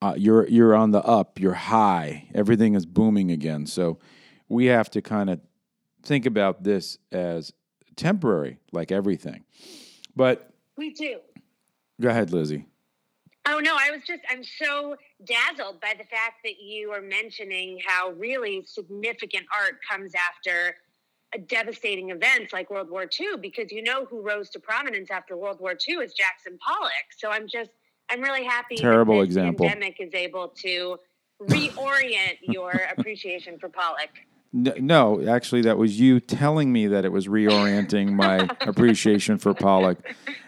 uh, 0.00 0.14
you're 0.16 0.46
you're 0.48 0.74
on 0.74 0.90
the 0.90 1.02
up, 1.02 1.40
you're 1.40 1.54
high, 1.54 2.28
everything 2.34 2.74
is 2.74 2.86
booming 2.86 3.30
again. 3.30 3.66
So 3.66 3.98
we 4.48 4.66
have 4.66 4.90
to 4.90 5.02
kind 5.02 5.30
of 5.30 5.40
think 6.02 6.26
about 6.26 6.62
this 6.62 6.98
as 7.12 7.52
temporary, 7.96 8.60
like 8.72 8.92
everything. 8.92 9.44
But 10.14 10.50
we 10.76 10.90
do. 10.90 11.18
Go 12.00 12.08
ahead, 12.08 12.32
Lizzie. 12.32 12.66
Oh 13.46 13.60
no, 13.60 13.76
I 13.78 13.90
was 13.90 14.02
just 14.06 14.22
I'm 14.30 14.44
so 14.44 14.96
dazzled 15.24 15.80
by 15.80 15.94
the 15.96 16.04
fact 16.04 16.40
that 16.44 16.60
you 16.60 16.92
are 16.92 17.00
mentioning 17.00 17.80
how 17.84 18.10
really 18.10 18.62
significant 18.66 19.46
art 19.58 19.78
comes 19.88 20.12
after 20.14 20.76
a 21.34 21.38
devastating 21.38 22.10
events 22.10 22.52
like 22.52 22.70
World 22.70 22.90
War 22.90 23.04
II 23.04 23.36
because 23.40 23.70
you 23.70 23.82
know 23.82 24.04
who 24.04 24.22
rose 24.22 24.48
to 24.50 24.60
prominence 24.60 25.10
after 25.10 25.36
World 25.36 25.60
War 25.60 25.76
II 25.88 25.96
is 25.96 26.14
Jackson 26.14 26.58
Pollock. 26.58 26.92
So 27.16 27.30
I'm 27.30 27.48
just 27.48 27.70
I'm 28.10 28.20
really 28.20 28.44
happy 28.44 28.76
terrible 28.76 29.22
example 29.22 29.66
pandemic 29.66 29.96
is 30.00 30.14
able 30.14 30.48
to 30.48 30.98
reorient 31.42 32.38
your 32.42 32.72
appreciation 32.96 33.58
for 33.58 33.68
Pollock. 33.68 34.10
No, 34.50 35.22
actually, 35.28 35.60
that 35.62 35.76
was 35.76 36.00
you 36.00 36.20
telling 36.20 36.72
me 36.72 36.86
that 36.86 37.04
it 37.04 37.12
was 37.12 37.26
reorienting 37.26 38.12
my 38.12 38.48
appreciation 38.62 39.36
for 39.36 39.52
Pollock, 39.52 39.98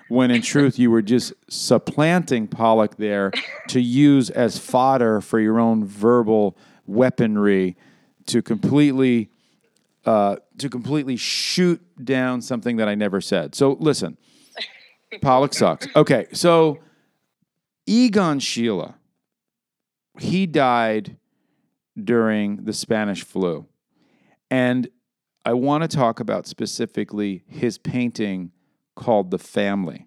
when 0.09 0.31
in 0.31 0.40
truth 0.40 0.79
you 0.79 0.90
were 0.90 1.02
just 1.02 1.35
supplanting 1.49 2.49
Pollock 2.49 2.97
there 2.97 3.31
to 3.69 3.79
use 3.81 4.31
as 4.31 4.59
fodder 4.59 5.21
for 5.21 5.38
your 5.38 5.61
own 5.61 5.85
verbal 5.85 6.57
weaponry 6.87 7.76
to 8.26 8.40
completely 8.40 9.31
uh, 10.07 10.37
to 10.57 10.71
completely 10.71 11.17
shoot 11.17 11.83
down 12.02 12.40
something 12.40 12.79
that 12.79 12.88
I 12.88 12.95
never 12.95 13.21
said. 13.21 13.55
So 13.55 13.76
listen, 13.81 14.17
Pollock 15.21 15.52
sucks. 15.52 15.87
Okay, 15.95 16.26
so 16.33 16.79
Egon 17.90 18.38
Schiele, 18.38 18.94
he 20.20 20.47
died 20.47 21.16
during 22.00 22.64
the 22.64 22.73
Spanish 22.73 23.25
flu. 23.25 23.66
And 24.49 24.88
I 25.44 25.54
want 25.54 25.82
to 25.82 25.88
talk 25.88 26.20
about 26.20 26.47
specifically 26.47 27.42
his 27.49 27.78
painting 27.78 28.52
called 28.94 29.32
The 29.32 29.38
Family 29.38 30.06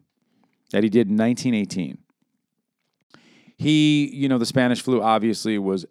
that 0.71 0.83
he 0.83 0.89
did 0.89 1.09
in 1.09 1.17
1918. 1.17 1.97
He, 3.57 4.09
you 4.15 4.29
know, 4.29 4.37
the 4.37 4.45
Spanish 4.45 4.81
flu 4.81 5.01
obviously 5.01 5.57
was 5.57 5.85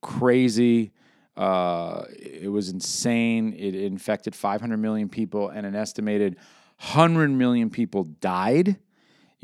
crazy. 0.00 0.92
Uh, 1.36 2.04
it 2.08 2.50
was 2.50 2.70
insane. 2.70 3.52
It 3.52 3.74
infected 3.74 4.34
500 4.34 4.78
million 4.78 5.10
people, 5.10 5.50
and 5.50 5.66
an 5.66 5.76
estimated 5.76 6.36
100 6.78 7.30
million 7.32 7.68
people 7.68 8.04
died. 8.04 8.78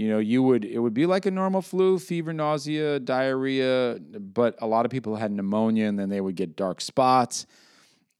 You 0.00 0.09
know, 0.09 0.19
you 0.19 0.42
would 0.42 0.64
it 0.64 0.78
would 0.78 0.95
be 0.95 1.04
like 1.04 1.26
a 1.26 1.30
normal 1.30 1.61
flu, 1.61 1.99
fever, 1.99 2.33
nausea, 2.33 2.99
diarrhea, 3.00 3.99
but 4.19 4.57
a 4.62 4.66
lot 4.66 4.87
of 4.87 4.90
people 4.90 5.16
had 5.16 5.30
pneumonia, 5.30 5.88
and 5.88 5.99
then 5.99 6.09
they 6.09 6.23
would 6.23 6.37
get 6.37 6.57
dark 6.57 6.80
spots 6.80 7.45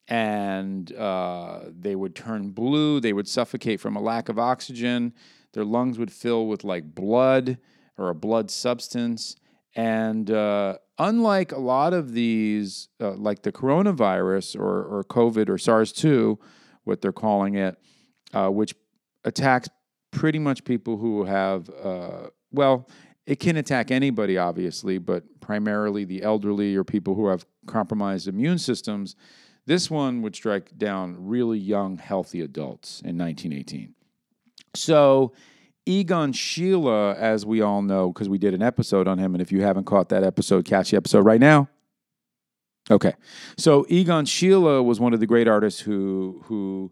and 0.07 0.93
uh, 0.95 1.61
they 1.71 1.95
would 1.95 2.15
turn 2.15 2.51
blue. 2.51 3.01
They 3.01 3.15
would 3.15 3.27
suffocate 3.27 3.81
from 3.81 3.97
a 3.97 4.01
lack 4.01 4.29
of 4.29 4.39
oxygen. 4.39 5.15
Their 5.55 5.65
lungs 5.65 5.99
would 5.99 6.13
fill 6.13 6.49
with 6.49 6.65
like 6.65 6.95
blood 6.95 7.57
or 7.97 8.11
a 8.11 8.15
blood 8.15 8.51
substance. 8.51 9.37
And 9.75 10.31
uh, 10.31 10.77
unlike 10.99 11.51
a 11.51 11.61
lot 11.61 11.95
of 11.95 12.13
these, 12.13 12.89
uh, 13.01 13.13
like 13.13 13.43
the 13.43 13.53
coronavirus 13.53 14.55
or, 14.55 14.85
or 14.85 15.05
COVID 15.05 15.49
or 15.49 15.57
SARS 15.57 15.93
2, 15.93 16.39
what 16.85 17.01
they're 17.01 17.11
calling 17.11 17.55
it, 17.55 17.79
uh, 18.35 18.49
which 18.51 18.75
attacks 19.25 19.69
pretty 20.11 20.39
much 20.39 20.65
people 20.65 20.97
who 20.97 21.25
have, 21.25 21.71
uh, 21.83 22.29
well, 22.53 22.89
it 23.27 23.39
can 23.39 23.57
attack 23.57 23.91
anybody, 23.91 24.39
obviously, 24.39 24.99
but 24.99 25.25
primarily 25.41 26.05
the 26.05 26.23
elderly 26.23 26.75
or 26.75 26.85
people 26.85 27.15
who 27.15 27.29
have 27.29 27.45
compromised 27.67 28.27
immune 28.27 28.59
systems. 28.59 29.15
This 29.67 29.91
one 29.91 30.23
would 30.23 30.35
strike 30.35 30.77
down 30.77 31.17
really 31.19 31.59
young, 31.59 31.99
healthy 31.99 32.41
adults 32.41 33.01
in 33.03 33.17
1918. 33.17 33.95
So, 34.75 35.33
Egon 35.87 36.33
Schiele, 36.33 37.17
as 37.17 37.47
we 37.47 37.61
all 37.61 37.83
know, 37.83 38.13
because 38.13 38.29
we 38.29 38.39
did 38.39 38.55
an 38.55 38.63
episode 38.63 39.09
on 39.09 39.19
him, 39.19 39.35
and 39.35 39.43
if 39.43 39.51
you 39.51 39.63
haven't 39.63 39.85
caught 39.85 40.09
that 40.11 40.25
episode, 40.25 40.65
catch 40.65 40.91
the 40.91 40.97
episode 40.97 41.25
right 41.25 41.41
now. 41.41 41.69
Okay, 42.91 43.15
so 43.57 43.87
Egon 43.89 44.25
Schiele 44.25 44.85
was 44.85 44.99
one 44.99 45.15
of 45.15 45.21
the 45.21 45.27
great 45.27 45.47
artists 45.47 45.81
who 45.81 46.43
who 46.47 46.91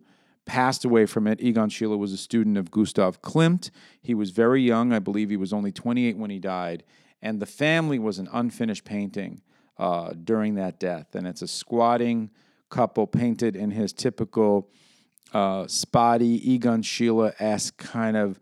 passed 0.49 0.85
away 0.85 1.05
from 1.07 1.27
it. 1.27 1.41
Egon 1.41 1.69
Schiele 1.69 1.99
was 1.99 2.13
a 2.13 2.17
student 2.17 2.57
of 2.57 2.71
Gustav 2.71 3.21
Klimt. 3.21 3.71
He 4.01 4.15
was 4.15 4.31
very 4.31 4.63
young, 4.63 4.93
I 4.93 4.99
believe 4.99 5.29
he 5.29 5.37
was 5.37 5.53
only 5.53 5.71
28 5.71 6.17
when 6.17 6.31
he 6.31 6.39
died, 6.39 6.83
and 7.23 7.39
the 7.39 7.47
family 7.47 7.99
was 7.99 8.19
an 8.19 8.29
unfinished 8.33 8.85
painting 8.85 9.43
uh, 9.77 10.15
during 10.25 10.55
that 10.55 10.81
death, 10.81 11.15
and 11.15 11.27
it's 11.27 11.43
a 11.43 11.47
squatting 11.47 12.31
couple 12.71 13.07
painted 13.07 13.55
in 13.57 13.71
his 13.71 13.93
typical 13.93 14.71
uh, 15.33 15.67
spotty 15.67 16.51
Egon 16.51 16.83
Schiele 16.83 17.35
esque 17.39 17.77
kind 17.77 18.17
of 18.17 18.41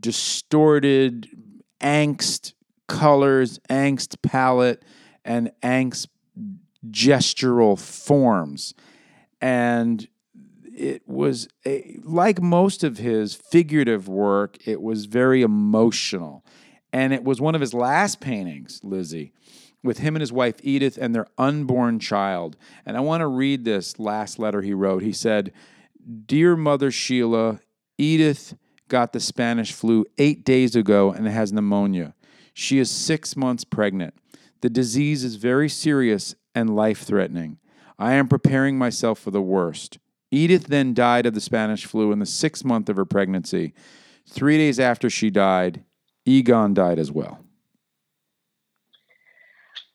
distorted 0.00 1.28
angst 1.80 2.54
colors, 2.88 3.60
angst 3.70 4.20
palette, 4.22 4.84
and 5.24 5.52
angst 5.62 6.08
gestural 6.90 7.78
forms. 7.78 8.74
And 9.40 10.08
it 10.80 11.02
was 11.06 11.48
a, 11.66 11.98
like 12.02 12.40
most 12.40 12.82
of 12.82 12.98
his 12.98 13.34
figurative 13.34 14.08
work, 14.08 14.56
it 14.66 14.80
was 14.80 15.04
very 15.04 15.42
emotional. 15.42 16.44
And 16.92 17.12
it 17.12 17.22
was 17.22 17.40
one 17.40 17.54
of 17.54 17.60
his 17.60 17.72
last 17.72 18.20
paintings, 18.20 18.80
Lizzie 18.82 19.32
with 19.82 19.98
him 19.98 20.14
and 20.14 20.20
his 20.20 20.32
wife 20.32 20.56
Edith 20.62 20.98
and 21.00 21.14
their 21.14 21.26
unborn 21.38 21.98
child. 21.98 22.56
And 22.84 22.96
I 22.96 23.00
want 23.00 23.20
to 23.22 23.26
read 23.26 23.64
this 23.64 23.98
last 23.98 24.38
letter 24.38 24.62
he 24.62 24.74
wrote. 24.74 25.02
He 25.02 25.12
said, 25.12 25.52
Dear 26.26 26.56
Mother 26.56 26.90
Schiele, 26.90 27.60
Edith 27.98 28.56
got 28.88 29.12
the 29.12 29.20
Spanish 29.20 29.72
flu 29.72 30.04
eight 30.18 30.44
days 30.44 30.74
ago 30.74 31.12
and 31.12 31.26
has 31.26 31.52
pneumonia. 31.52 32.14
She 32.52 32.78
is 32.78 32.90
six 32.90 33.36
months 33.36 33.64
pregnant. 33.64 34.14
The 34.60 34.70
disease 34.70 35.24
is 35.24 35.36
very 35.36 35.68
serious 35.68 36.34
and 36.54 36.74
life 36.76 37.02
threatening. 37.02 37.58
I 37.98 38.14
am 38.14 38.28
preparing 38.28 38.76
myself 38.76 39.18
for 39.18 39.30
the 39.30 39.42
worst. 39.42 39.98
Edith 40.30 40.68
then 40.68 40.94
died 40.94 41.26
of 41.26 41.34
the 41.34 41.40
Spanish 41.40 41.86
flu 41.86 42.12
in 42.12 42.18
the 42.18 42.26
sixth 42.26 42.64
month 42.64 42.88
of 42.88 42.96
her 42.96 43.04
pregnancy. 43.04 43.74
Three 44.28 44.58
days 44.58 44.78
after 44.78 45.10
she 45.10 45.30
died, 45.30 45.84
Egon 46.24 46.74
died 46.74 46.98
as 46.98 47.10
well. 47.10 47.44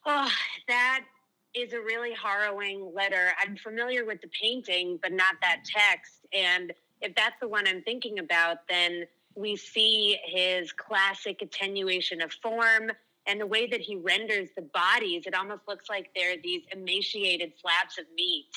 Oh, 0.05 0.29
that 0.67 1.05
is 1.53 1.73
a 1.73 1.79
really 1.79 2.13
harrowing 2.13 2.91
letter. 2.93 3.31
I'm 3.41 3.55
familiar 3.55 4.05
with 4.05 4.21
the 4.21 4.29
painting, 4.39 4.99
but 5.01 5.13
not 5.13 5.35
that 5.41 5.63
text. 5.65 6.25
And 6.33 6.73
if 7.01 7.15
that's 7.15 7.39
the 7.39 7.47
one 7.47 7.67
I'm 7.67 7.81
thinking 7.81 8.19
about, 8.19 8.67
then 8.67 9.05
we 9.35 9.55
see 9.55 10.17
his 10.25 10.71
classic 10.73 11.41
attenuation 11.41 12.21
of 12.21 12.31
form 12.33 12.91
and 13.25 13.39
the 13.39 13.47
way 13.47 13.67
that 13.67 13.81
he 13.81 13.95
renders 13.95 14.49
the 14.55 14.61
bodies. 14.61 15.23
It 15.25 15.33
almost 15.33 15.61
looks 15.67 15.89
like 15.89 16.11
they're 16.15 16.37
these 16.43 16.63
emaciated 16.71 17.53
slabs 17.59 17.97
of 17.97 18.05
meat. 18.15 18.47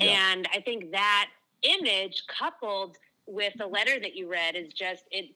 And 0.00 0.48
I 0.52 0.60
think 0.60 0.90
that 0.92 1.30
image 1.62 2.24
coupled 2.26 2.96
with 3.26 3.54
the 3.56 3.66
letter 3.66 3.98
that 4.00 4.14
you 4.14 4.30
read 4.30 4.56
is 4.56 4.72
just 4.72 5.04
it 5.10 5.30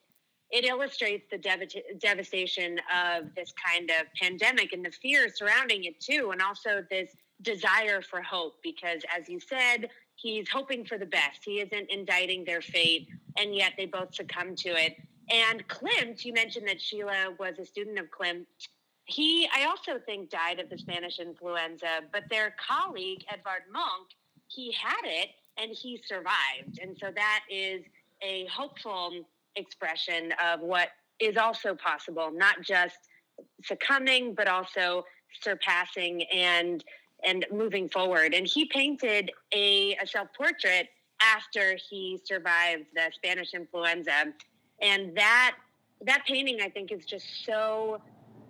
it 0.50 0.64
illustrates 0.64 1.26
the 1.30 1.36
dev- 1.36 1.60
devastation 1.98 2.78
of 2.94 3.34
this 3.34 3.52
kind 3.52 3.90
of 3.90 4.06
pandemic 4.20 4.72
and 4.72 4.84
the 4.84 4.90
fear 4.90 5.28
surrounding 5.28 5.84
it 5.84 6.00
too 6.00 6.30
and 6.32 6.40
also 6.40 6.84
this 6.90 7.10
desire 7.42 8.02
for 8.02 8.22
hope 8.22 8.54
because 8.62 9.02
as 9.16 9.28
you 9.28 9.38
said 9.40 9.88
he's 10.18 10.48
hoping 10.48 10.84
for 10.84 10.98
the 10.98 11.06
best. 11.06 11.44
He 11.44 11.60
isn't 11.60 11.90
indicting 11.90 12.44
their 12.44 12.60
fate 12.60 13.08
and 13.36 13.54
yet 13.54 13.74
they 13.76 13.86
both 13.86 14.14
succumb 14.14 14.56
to 14.56 14.70
it. 14.70 14.96
And 15.30 15.66
klimt 15.68 16.24
you 16.24 16.32
mentioned 16.32 16.66
that 16.68 16.78
schiele 16.78 17.38
was 17.38 17.58
a 17.58 17.64
student 17.64 17.98
of 17.98 18.06
klimt. 18.10 18.46
He 19.04 19.48
i 19.54 19.64
also 19.64 19.98
think 20.04 20.28
died 20.28 20.60
of 20.60 20.68
the 20.68 20.78
spanish 20.78 21.18
influenza 21.18 22.00
but 22.12 22.24
their 22.28 22.54
colleague 22.68 23.24
edvard 23.32 23.62
munch 23.72 24.12
he 24.48 24.72
had 24.72 25.04
it 25.04 25.28
and 25.56 25.70
he 25.70 26.00
survived 26.06 26.78
and 26.82 26.96
so 26.98 27.10
that 27.14 27.44
is 27.50 27.82
a 28.22 28.46
hopeful 28.46 29.12
expression 29.56 30.32
of 30.44 30.60
what 30.60 30.90
is 31.20 31.36
also 31.36 31.74
possible, 31.74 32.30
not 32.32 32.62
just 32.62 32.96
succumbing, 33.64 34.34
but 34.34 34.48
also 34.48 35.04
surpassing 35.40 36.22
and 36.24 36.84
and 37.24 37.44
moving 37.52 37.88
forward. 37.88 38.32
And 38.32 38.46
he 38.46 38.66
painted 38.66 39.32
a, 39.52 39.96
a 40.00 40.06
self 40.06 40.28
portrait 40.36 40.88
after 41.20 41.76
he 41.90 42.20
survived 42.24 42.84
the 42.94 43.10
Spanish 43.12 43.54
influenza, 43.54 44.32
and 44.80 45.16
that 45.16 45.56
that 46.02 46.24
painting 46.26 46.60
I 46.62 46.68
think 46.68 46.92
is 46.92 47.04
just 47.04 47.26
so 47.44 48.00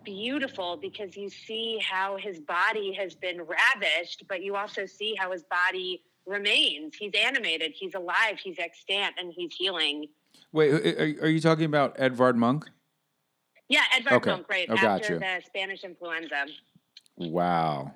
beautiful 0.09 0.77
because 0.77 1.17
you 1.17 1.29
see 1.29 1.79
how 1.79 2.17
his 2.17 2.41
body 2.41 2.93
has 2.95 3.15
been 3.15 3.43
ravished, 3.43 4.25
but 4.29 4.43
you 4.43 4.57
also 4.57 4.87
see 4.87 5.15
how 5.19 5.31
his 5.33 5.45
body 5.45 6.03
remains. 6.27 6.95
He's 6.97 7.12
animated, 7.15 7.73
he's 7.75 7.95
alive, 7.95 8.38
he's 8.43 8.59
extant, 8.59 9.15
and 9.19 9.33
he's 9.35 9.55
healing. 9.55 10.07
Wait, 10.53 10.73
are, 10.73 11.25
are 11.25 11.29
you 11.29 11.41
talking 11.41 11.67
about 11.67 11.97
Edvard 11.99 12.37
Munch? 12.37 12.65
Yeah, 13.69 13.83
Edvard 13.95 14.15
okay. 14.15 14.31
Munch, 14.31 14.47
right? 14.49 14.67
Oh, 14.71 14.77
after 14.77 15.19
the 15.19 15.43
Spanish 15.45 15.85
influenza. 15.85 16.47
Wow. 17.19 17.93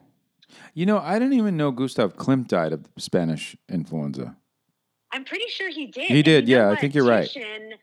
You 0.74 0.84
know, 0.84 0.98
I 0.98 1.18
didn't 1.18 1.34
even 1.34 1.56
know 1.56 1.70
Gustav 1.70 2.16
Klimt 2.16 2.48
died 2.48 2.74
of 2.74 2.86
Spanish 2.98 3.56
influenza. 3.70 4.36
I'm 5.12 5.24
pretty 5.24 5.48
sure 5.48 5.70
he 5.70 5.86
did. 5.86 6.10
He 6.10 6.22
did, 6.22 6.46
yeah. 6.46 6.68
I 6.68 6.76
think 6.76 6.94
you're 6.94 7.08
Titian, 7.08 7.70
right. 7.70 7.78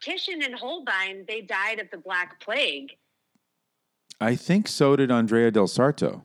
Titian 0.00 0.42
and 0.42 0.54
Holbein, 0.54 1.24
they 1.28 1.42
died 1.42 1.78
of 1.78 1.88
the 1.92 1.98
Black 1.98 2.40
Plague. 2.40 2.96
I 4.20 4.34
think 4.34 4.68
so 4.68 4.96
did 4.96 5.10
Andrea 5.10 5.50
del 5.50 5.68
Sarto. 5.68 6.24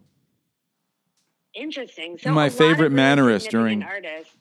Interesting. 1.54 2.18
So 2.18 2.32
my 2.32 2.50
favorite 2.50 2.92
mannerist 2.92 3.50
during 3.50 3.84
artists. 3.84 4.34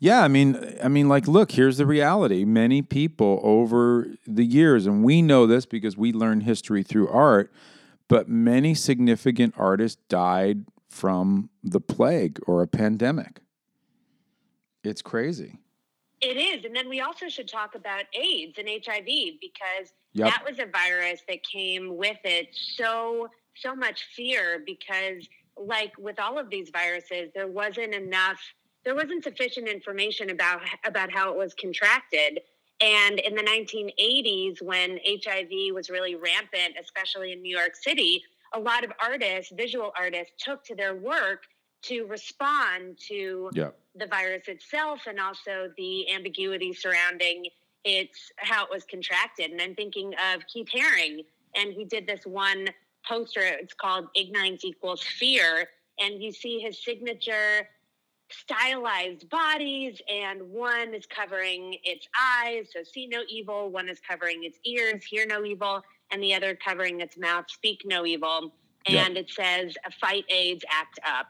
Yeah, 0.00 0.22
I 0.22 0.28
mean, 0.28 0.76
I 0.82 0.88
mean, 0.88 1.08
like, 1.08 1.26
look, 1.26 1.52
here's 1.52 1.78
the 1.78 1.86
reality. 1.86 2.44
Many 2.44 2.82
people 2.82 3.40
over 3.42 4.06
the 4.26 4.44
years, 4.44 4.86
and 4.86 5.02
we 5.02 5.22
know 5.22 5.46
this 5.46 5.66
because 5.66 5.96
we 5.96 6.12
learn 6.12 6.42
history 6.42 6.84
through 6.84 7.08
art, 7.08 7.52
but 8.06 8.28
many 8.28 8.74
significant 8.74 9.54
artists 9.56 10.00
died 10.08 10.66
from 10.88 11.50
the 11.64 11.80
plague 11.80 12.38
or 12.46 12.62
a 12.62 12.68
pandemic. 12.68 13.40
It's 14.84 15.02
crazy. 15.02 15.58
It 16.20 16.36
is. 16.36 16.64
And 16.64 16.74
then 16.74 16.88
we 16.88 17.00
also 17.00 17.28
should 17.28 17.48
talk 17.48 17.74
about 17.74 18.04
AIDS 18.12 18.58
and 18.58 18.68
HIV 18.68 19.06
because 19.40 19.92
yep. 20.12 20.32
that 20.32 20.44
was 20.48 20.58
a 20.58 20.66
virus 20.66 21.22
that 21.28 21.44
came 21.44 21.96
with 21.96 22.18
it 22.24 22.48
so, 22.52 23.28
so 23.54 23.74
much 23.74 24.06
fear 24.16 24.62
because, 24.66 25.28
like 25.56 25.92
with 25.98 26.18
all 26.18 26.38
of 26.38 26.50
these 26.50 26.70
viruses, 26.70 27.30
there 27.34 27.46
wasn't 27.46 27.94
enough 27.94 28.38
there 28.84 28.94
wasn't 28.94 29.22
sufficient 29.22 29.68
information 29.68 30.30
about 30.30 30.62
about 30.86 31.12
how 31.12 31.30
it 31.30 31.36
was 31.36 31.52
contracted. 31.54 32.40
And 32.80 33.18
in 33.18 33.34
the 33.34 33.42
1980s, 33.42 34.62
when 34.62 34.98
HIV 35.04 35.74
was 35.74 35.90
really 35.90 36.14
rampant, 36.14 36.74
especially 36.80 37.32
in 37.32 37.42
New 37.42 37.54
York 37.54 37.74
City, 37.74 38.22
a 38.54 38.58
lot 38.58 38.84
of 38.84 38.92
artists, 39.02 39.52
visual 39.54 39.92
artists, 39.98 40.32
took 40.38 40.64
to 40.64 40.74
their 40.74 40.94
work 40.94 41.42
to 41.82 42.04
respond 42.06 42.98
to 43.08 43.50
the 43.94 44.06
virus 44.06 44.48
itself 44.48 45.00
and 45.06 45.18
also 45.20 45.70
the 45.76 46.10
ambiguity 46.12 46.72
surrounding 46.72 47.46
its 47.84 48.32
how 48.36 48.64
it 48.64 48.70
was 48.70 48.84
contracted. 48.84 49.50
And 49.50 49.60
I'm 49.60 49.74
thinking 49.74 50.12
of 50.34 50.46
Keith 50.46 50.68
Haring, 50.74 51.24
and 51.56 51.72
he 51.72 51.84
did 51.84 52.06
this 52.06 52.26
one 52.26 52.68
poster. 53.06 53.40
It's 53.42 53.74
called 53.74 54.08
"Ignorance 54.14 54.64
Equals 54.64 55.02
Fear," 55.02 55.68
and 55.98 56.22
you 56.22 56.32
see 56.32 56.58
his 56.58 56.82
signature 56.82 57.68
stylized 58.30 59.28
bodies, 59.30 60.02
and 60.08 60.42
one 60.50 60.92
is 60.92 61.06
covering 61.06 61.78
its 61.82 62.06
eyes, 62.20 62.66
so 62.72 62.82
see 62.82 63.06
no 63.06 63.22
evil. 63.28 63.70
One 63.70 63.88
is 63.88 64.00
covering 64.00 64.44
its 64.44 64.58
ears, 64.66 65.02
hear 65.04 65.24
no 65.26 65.44
evil, 65.44 65.82
and 66.10 66.22
the 66.22 66.34
other 66.34 66.54
covering 66.54 67.00
its 67.00 67.16
mouth, 67.16 67.46
speak 67.48 67.82
no 67.86 68.04
evil. 68.04 68.52
And 68.86 69.16
it 69.16 69.30
says, 69.30 69.74
fight 70.00 70.24
AIDS, 70.30 70.64
act 70.70 70.98
up, 71.06 71.26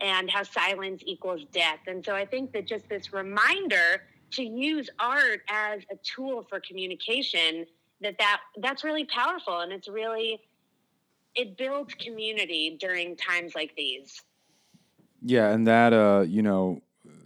and 0.00 0.30
how 0.30 0.42
silence 0.42 1.02
equals 1.04 1.42
death. 1.52 1.80
And 1.86 2.04
so 2.04 2.14
I 2.14 2.24
think 2.24 2.52
that 2.52 2.66
just 2.66 2.88
this 2.88 3.12
reminder 3.12 4.02
to 4.32 4.42
use 4.42 4.88
art 4.98 5.40
as 5.48 5.82
a 5.90 5.96
tool 6.02 6.46
for 6.48 6.60
communication 6.60 7.66
that, 8.00 8.16
that 8.18 8.40
that's 8.62 8.84
really 8.84 9.04
powerful 9.04 9.60
and 9.60 9.72
it's 9.72 9.88
really 9.88 10.40
it 11.34 11.58
builds 11.58 11.92
community 11.94 12.76
during 12.80 13.14
times 13.16 13.54
like 13.54 13.74
these 13.76 14.22
yeah, 15.22 15.50
and 15.50 15.66
that 15.66 15.92
uh, 15.92 16.24
you 16.26 16.42
know, 16.42 16.80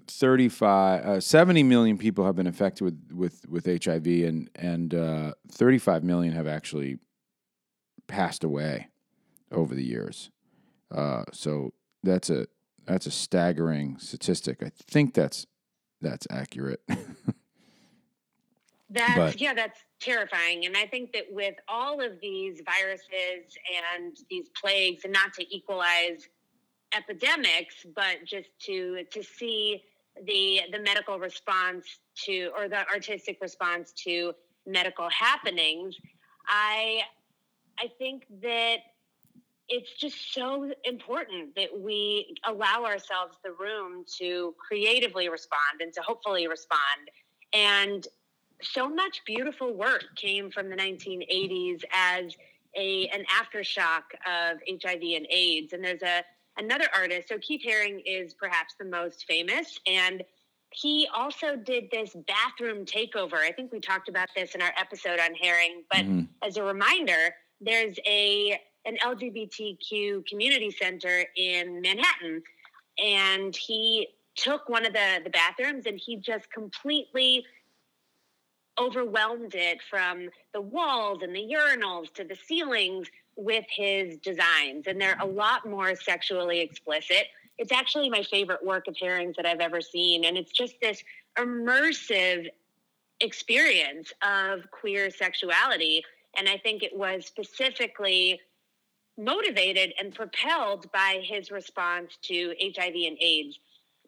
35 0.08 1.04
uh, 1.04 1.20
70 1.20 1.62
million 1.62 1.98
people 1.98 2.24
have 2.24 2.36
been 2.36 2.46
affected 2.46 2.84
with 2.84 3.12
with 3.12 3.48
with 3.48 3.84
HIV 3.84 4.06
and 4.06 4.50
and 4.54 4.94
uh, 4.94 5.32
35 5.50 6.04
million 6.04 6.34
have 6.34 6.46
actually 6.46 6.98
passed 8.06 8.44
away 8.44 8.88
over 9.52 9.74
the 9.74 9.84
years. 9.84 10.30
Uh, 10.90 11.24
so 11.32 11.72
that's 12.02 12.30
a 12.30 12.46
that's 12.86 13.06
a 13.06 13.10
staggering 13.10 13.98
statistic. 13.98 14.62
I 14.62 14.70
think 14.76 15.14
that's 15.14 15.46
that's 16.00 16.26
accurate. 16.30 16.82
that's 18.90 19.16
but, 19.16 19.40
yeah, 19.40 19.54
that's 19.54 19.80
terrifying. 20.00 20.66
And 20.66 20.76
I 20.76 20.86
think 20.86 21.12
that 21.12 21.24
with 21.30 21.54
all 21.68 22.00
of 22.00 22.20
these 22.20 22.60
viruses 22.64 23.56
and 23.96 24.16
these 24.30 24.48
plagues, 24.60 25.04
and 25.04 25.12
not 25.12 25.32
to 25.34 25.54
equalize 25.54 26.28
epidemics, 26.96 27.86
but 27.94 28.18
just 28.24 28.48
to 28.66 29.04
to 29.10 29.22
see 29.22 29.82
the 30.26 30.60
the 30.72 30.78
medical 30.78 31.18
response 31.18 32.00
to 32.24 32.50
or 32.56 32.68
the 32.68 32.86
artistic 32.88 33.38
response 33.40 33.92
to 34.04 34.32
medical 34.66 35.08
happenings, 35.08 35.96
I 36.46 37.02
I 37.78 37.88
think 37.98 38.26
that 38.42 38.76
it's 39.68 39.92
just 39.98 40.32
so 40.34 40.70
important 40.84 41.54
that 41.56 41.68
we 41.78 42.36
allow 42.44 42.84
ourselves 42.84 43.36
the 43.42 43.52
room 43.52 44.04
to 44.18 44.54
creatively 44.58 45.28
respond 45.28 45.80
and 45.80 45.92
to 45.94 46.02
hopefully 46.02 46.46
respond. 46.48 47.10
And 47.52 48.06
so 48.62 48.88
much 48.88 49.22
beautiful 49.26 49.74
work 49.74 50.04
came 50.16 50.50
from 50.50 50.68
the 50.68 50.76
1980s 50.76 51.82
as 51.92 52.36
a 52.76 53.08
an 53.08 53.24
aftershock 53.26 54.02
of 54.26 54.58
HIV 54.68 55.00
and 55.16 55.26
AIDS. 55.30 55.72
And 55.72 55.84
there's 55.84 56.02
a 56.02 56.22
another 56.56 56.86
artist. 56.96 57.28
So 57.28 57.38
Keith 57.38 57.62
Haring 57.66 58.02
is 58.04 58.34
perhaps 58.34 58.74
the 58.78 58.84
most 58.84 59.24
famous, 59.26 59.78
and 59.86 60.22
he 60.70 61.08
also 61.14 61.56
did 61.56 61.84
this 61.92 62.16
bathroom 62.26 62.84
takeover. 62.84 63.34
I 63.34 63.52
think 63.52 63.72
we 63.72 63.78
talked 63.78 64.08
about 64.08 64.28
this 64.34 64.54
in 64.56 64.62
our 64.62 64.72
episode 64.76 65.20
on 65.20 65.30
Haring, 65.30 65.82
but 65.88 66.00
mm-hmm. 66.00 66.22
as 66.42 66.56
a 66.56 66.62
reminder, 66.64 67.34
there's 67.60 67.96
a 68.06 68.58
an 68.86 68.96
LGBTQ 69.04 70.26
community 70.26 70.70
center 70.70 71.24
in 71.36 71.80
Manhattan, 71.80 72.42
and 73.02 73.54
he 73.56 74.08
took 74.36 74.68
one 74.68 74.84
of 74.84 74.92
the 74.92 75.20
the 75.22 75.30
bathrooms 75.30 75.86
and 75.86 76.00
he 76.04 76.16
just 76.16 76.50
completely 76.50 77.44
overwhelmed 78.78 79.54
it 79.54 79.78
from 79.88 80.28
the 80.52 80.60
walls 80.60 81.22
and 81.22 81.34
the 81.34 81.54
urinals 81.54 82.12
to 82.12 82.24
the 82.24 82.34
ceilings 82.34 83.08
with 83.36 83.64
his 83.68 84.16
designs, 84.18 84.86
and 84.86 85.00
they're 85.00 85.18
a 85.20 85.26
lot 85.26 85.68
more 85.68 85.94
sexually 85.94 86.60
explicit. 86.60 87.26
It's 87.58 87.72
actually 87.72 88.10
my 88.10 88.22
favorite 88.22 88.64
work 88.64 88.88
of 88.88 88.96
Haring's 88.96 89.36
that 89.36 89.46
I've 89.46 89.60
ever 89.60 89.80
seen, 89.80 90.24
and 90.24 90.36
it's 90.36 90.52
just 90.52 90.74
this 90.80 91.02
immersive 91.38 92.48
experience 93.20 94.12
of 94.22 94.70
queer 94.70 95.10
sexuality. 95.10 96.02
And 96.36 96.48
I 96.48 96.56
think 96.58 96.82
it 96.82 96.96
was 96.96 97.26
specifically 97.26 98.40
motivated 99.16 99.92
and 100.00 100.14
propelled 100.14 100.90
by 100.92 101.22
his 101.22 101.50
response 101.50 102.18
to 102.22 102.54
HIV 102.60 102.94
and 102.94 103.18
AIDS. 103.20 103.58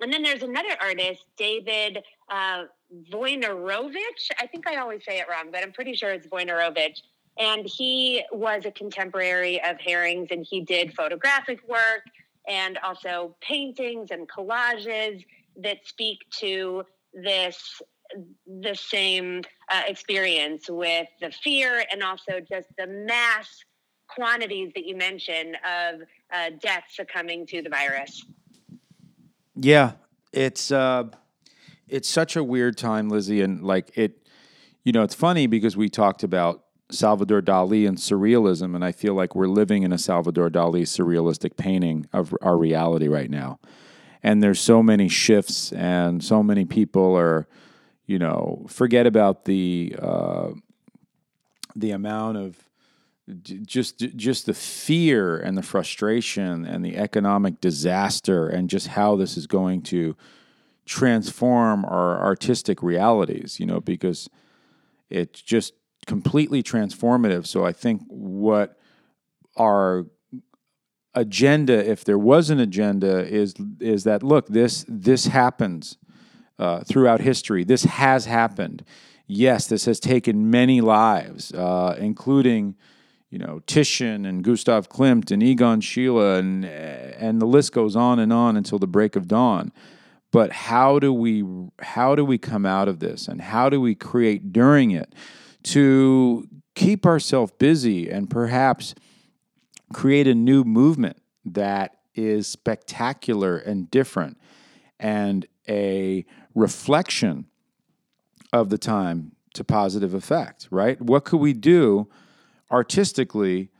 And 0.00 0.12
then 0.12 0.22
there's 0.22 0.42
another 0.42 0.76
artist, 0.80 1.24
David 1.36 2.02
uh, 2.30 2.64
Wojnarowicz. 3.10 4.30
I 4.40 4.46
think 4.46 4.66
I 4.66 4.76
always 4.76 5.04
say 5.04 5.18
it 5.18 5.26
wrong, 5.30 5.50
but 5.50 5.62
I'm 5.62 5.72
pretty 5.72 5.94
sure 5.94 6.10
it's 6.10 6.26
Wojnarowicz. 6.26 7.00
And 7.38 7.66
he 7.66 8.24
was 8.32 8.64
a 8.64 8.70
contemporary 8.70 9.62
of 9.62 9.78
Haring's, 9.78 10.28
and 10.30 10.46
he 10.48 10.62
did 10.62 10.94
photographic 10.94 11.66
work 11.68 12.02
and 12.48 12.78
also 12.78 13.36
paintings 13.40 14.10
and 14.10 14.28
collages 14.28 15.24
that 15.56 15.86
speak 15.86 16.20
to 16.38 16.84
this 17.12 17.80
the 18.46 18.74
same 18.74 19.42
uh, 19.72 19.82
experience 19.88 20.70
with 20.70 21.08
the 21.20 21.30
fear 21.30 21.84
and 21.90 22.02
also 22.02 22.40
just 22.40 22.68
the 22.78 22.86
mass 22.86 23.64
quantities 24.08 24.72
that 24.74 24.84
you 24.84 24.96
mentioned 24.96 25.56
of 25.56 26.02
uh, 26.32 26.50
deaths 26.60 26.96
succumbing 26.96 27.46
to 27.46 27.62
the 27.62 27.68
virus. 27.68 28.24
Yeah, 29.54 29.92
it's 30.32 30.70
uh, 30.70 31.04
it's 31.88 32.08
such 32.08 32.36
a 32.36 32.44
weird 32.44 32.76
time, 32.76 33.08
Lizzie, 33.08 33.40
and 33.40 33.62
like 33.62 33.96
it. 33.96 34.26
You 34.84 34.92
know, 34.92 35.02
it's 35.02 35.14
funny 35.14 35.46
because 35.46 35.76
we 35.76 35.88
talked 35.88 36.22
about 36.22 36.62
Salvador 36.90 37.42
Dali 37.42 37.88
and 37.88 37.98
surrealism, 37.98 38.74
and 38.74 38.84
I 38.84 38.92
feel 38.92 39.14
like 39.14 39.34
we're 39.34 39.48
living 39.48 39.82
in 39.82 39.92
a 39.92 39.98
Salvador 39.98 40.50
Dali 40.50 40.82
surrealistic 40.82 41.56
painting 41.56 42.06
of 42.12 42.34
our 42.42 42.56
reality 42.56 43.08
right 43.08 43.30
now. 43.30 43.58
And 44.22 44.42
there's 44.42 44.60
so 44.60 44.82
many 44.82 45.08
shifts, 45.08 45.72
and 45.72 46.22
so 46.22 46.42
many 46.42 46.64
people 46.64 47.16
are, 47.16 47.48
you 48.06 48.18
know, 48.18 48.66
forget 48.68 49.06
about 49.06 49.44
the 49.44 49.96
uh, 50.00 50.50
the 51.74 51.90
amount 51.90 52.36
of 52.38 52.56
just 53.44 53.98
just 53.98 54.46
the 54.46 54.54
fear 54.54 55.36
and 55.36 55.58
the 55.58 55.62
frustration 55.62 56.64
and 56.64 56.84
the 56.84 56.96
economic 56.96 57.60
disaster 57.60 58.48
and 58.48 58.70
just 58.70 58.88
how 58.88 59.16
this 59.16 59.36
is 59.36 59.46
going 59.48 59.82
to 59.82 60.16
transform 60.84 61.84
our 61.84 62.22
artistic 62.22 62.82
realities 62.82 63.58
you 63.58 63.66
know 63.66 63.80
because 63.80 64.30
it's 65.10 65.42
just 65.42 65.74
completely 66.06 66.62
transformative. 66.62 67.46
So 67.46 67.64
i 67.64 67.72
think 67.72 68.02
what 68.06 68.78
our 69.56 70.06
agenda 71.14 71.88
if 71.90 72.04
there 72.04 72.18
was 72.18 72.50
an 72.50 72.60
agenda 72.60 73.26
is 73.26 73.54
is 73.80 74.04
that 74.04 74.22
look 74.22 74.48
this 74.48 74.84
this 74.86 75.26
happens 75.26 75.96
uh, 76.58 76.80
throughout 76.84 77.20
history. 77.20 77.64
This 77.64 77.84
has 77.84 78.26
happened. 78.26 78.84
Yes 79.26 79.66
this 79.66 79.86
has 79.86 79.98
taken 79.98 80.50
many 80.50 80.80
lives 80.80 81.52
uh, 81.52 81.96
including 81.98 82.76
you 83.30 83.38
know 83.38 83.60
Titian 83.66 84.24
and 84.24 84.42
Gustav 84.42 84.88
Klimt 84.88 85.30
and 85.30 85.42
Egon 85.42 85.80
Schiele 85.80 86.38
and 86.38 86.64
and 86.64 87.40
the 87.40 87.46
list 87.46 87.72
goes 87.72 87.96
on 87.96 88.18
and 88.18 88.32
on 88.32 88.56
until 88.56 88.78
the 88.78 88.86
break 88.86 89.16
of 89.16 89.28
dawn. 89.28 89.72
But 90.32 90.52
how 90.52 90.98
do 90.98 91.12
we 91.12 91.44
how 91.80 92.14
do 92.14 92.24
we 92.24 92.38
come 92.38 92.66
out 92.66 92.88
of 92.88 93.00
this 93.00 93.28
and 93.28 93.40
how 93.40 93.68
do 93.68 93.80
we 93.80 93.94
create 93.94 94.52
during 94.52 94.90
it 94.90 95.14
to 95.64 96.46
keep 96.74 97.06
ourselves 97.06 97.52
busy 97.58 98.10
and 98.10 98.30
perhaps 98.30 98.94
create 99.92 100.26
a 100.26 100.34
new 100.34 100.62
movement 100.62 101.16
that 101.44 101.96
is 102.14 102.46
spectacular 102.46 103.56
and 103.56 103.90
different 103.90 104.38
and 104.98 105.46
a 105.68 106.24
reflection 106.54 107.46
of 108.52 108.70
the 108.70 108.78
time 108.78 109.32
to 109.54 109.64
positive 109.64 110.14
effect, 110.14 110.68
right? 110.70 111.00
What 111.00 111.24
could 111.24 111.40
we 111.40 111.52
do 111.52 112.08
artistically 112.70 113.70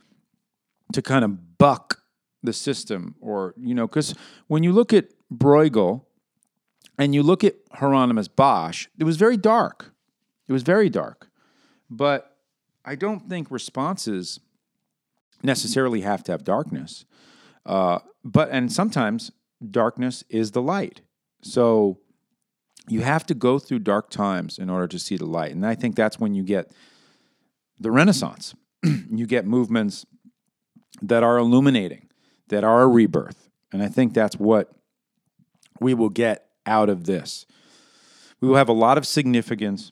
to 0.93 1.01
kind 1.01 1.25
of 1.25 1.57
buck 1.57 2.01
the 2.43 2.53
system 2.53 3.15
or 3.19 3.53
you 3.57 3.73
know 3.73 3.87
because 3.87 4.15
when 4.47 4.63
you 4.63 4.71
look 4.71 4.93
at 4.93 5.05
bruegel 5.33 6.05
and 6.97 7.13
you 7.13 7.23
look 7.23 7.43
at 7.43 7.55
hieronymus 7.73 8.27
bosch 8.27 8.87
it 8.97 9.03
was 9.03 9.17
very 9.17 9.37
dark. 9.37 9.93
It 10.47 10.53
was 10.53 10.63
very 10.63 10.89
dark. 10.89 11.29
But 11.89 12.37
i 12.85 12.95
don't 12.95 13.27
think 13.29 13.51
responses 13.51 14.39
necessarily 15.43 16.01
have 16.01 16.23
to 16.23 16.31
have 16.31 16.43
darkness. 16.43 17.05
Uh, 17.65 17.99
but 18.23 18.49
and 18.51 18.71
sometimes 18.71 19.31
darkness 19.69 20.23
is 20.29 20.51
the 20.51 20.61
light. 20.61 21.01
So 21.41 21.99
you 22.87 23.01
have 23.01 23.25
to 23.25 23.33
go 23.33 23.59
through 23.59 23.79
dark 23.79 24.09
times 24.09 24.57
in 24.57 24.69
order 24.69 24.87
to 24.87 24.99
see 24.99 25.17
the 25.17 25.25
light. 25.25 25.51
And 25.51 25.65
i 25.65 25.75
think 25.75 25.95
that's 25.95 26.19
when 26.19 26.33
you 26.33 26.43
get 26.43 26.71
the 27.79 27.91
renaissance 27.91 28.55
you 28.83 29.25
get 29.25 29.45
movements 29.45 30.05
that 31.01 31.23
are 31.23 31.37
illuminating, 31.37 32.09
that 32.47 32.63
are 32.63 32.81
a 32.81 32.87
rebirth. 32.87 33.49
And 33.71 33.83
I 33.83 33.87
think 33.87 34.13
that's 34.13 34.35
what 34.35 34.71
we 35.79 35.93
will 35.93 36.09
get 36.09 36.47
out 36.65 36.89
of 36.89 37.05
this. 37.05 37.45
We 38.41 38.47
will 38.47 38.55
have 38.55 38.69
a 38.69 38.73
lot 38.73 38.97
of 38.97 39.05
significance, 39.05 39.91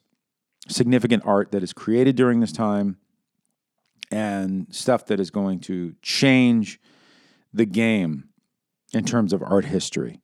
significant 0.68 1.24
art 1.26 1.52
that 1.52 1.64
is 1.64 1.74
created 1.74 2.16
during 2.16 2.40
this 2.40 2.52
time 2.52 2.98
and 4.12 4.68
stuff 4.74 5.06
that 5.08 5.20
is 5.20 5.32
going 5.32 5.60
to 5.60 5.96
change 6.02 6.80
the 7.54 7.66
game 7.66 8.30
in 8.94 9.04
terms 9.04 9.34
of 9.34 9.42
art 9.42 9.66
history. 9.66 10.20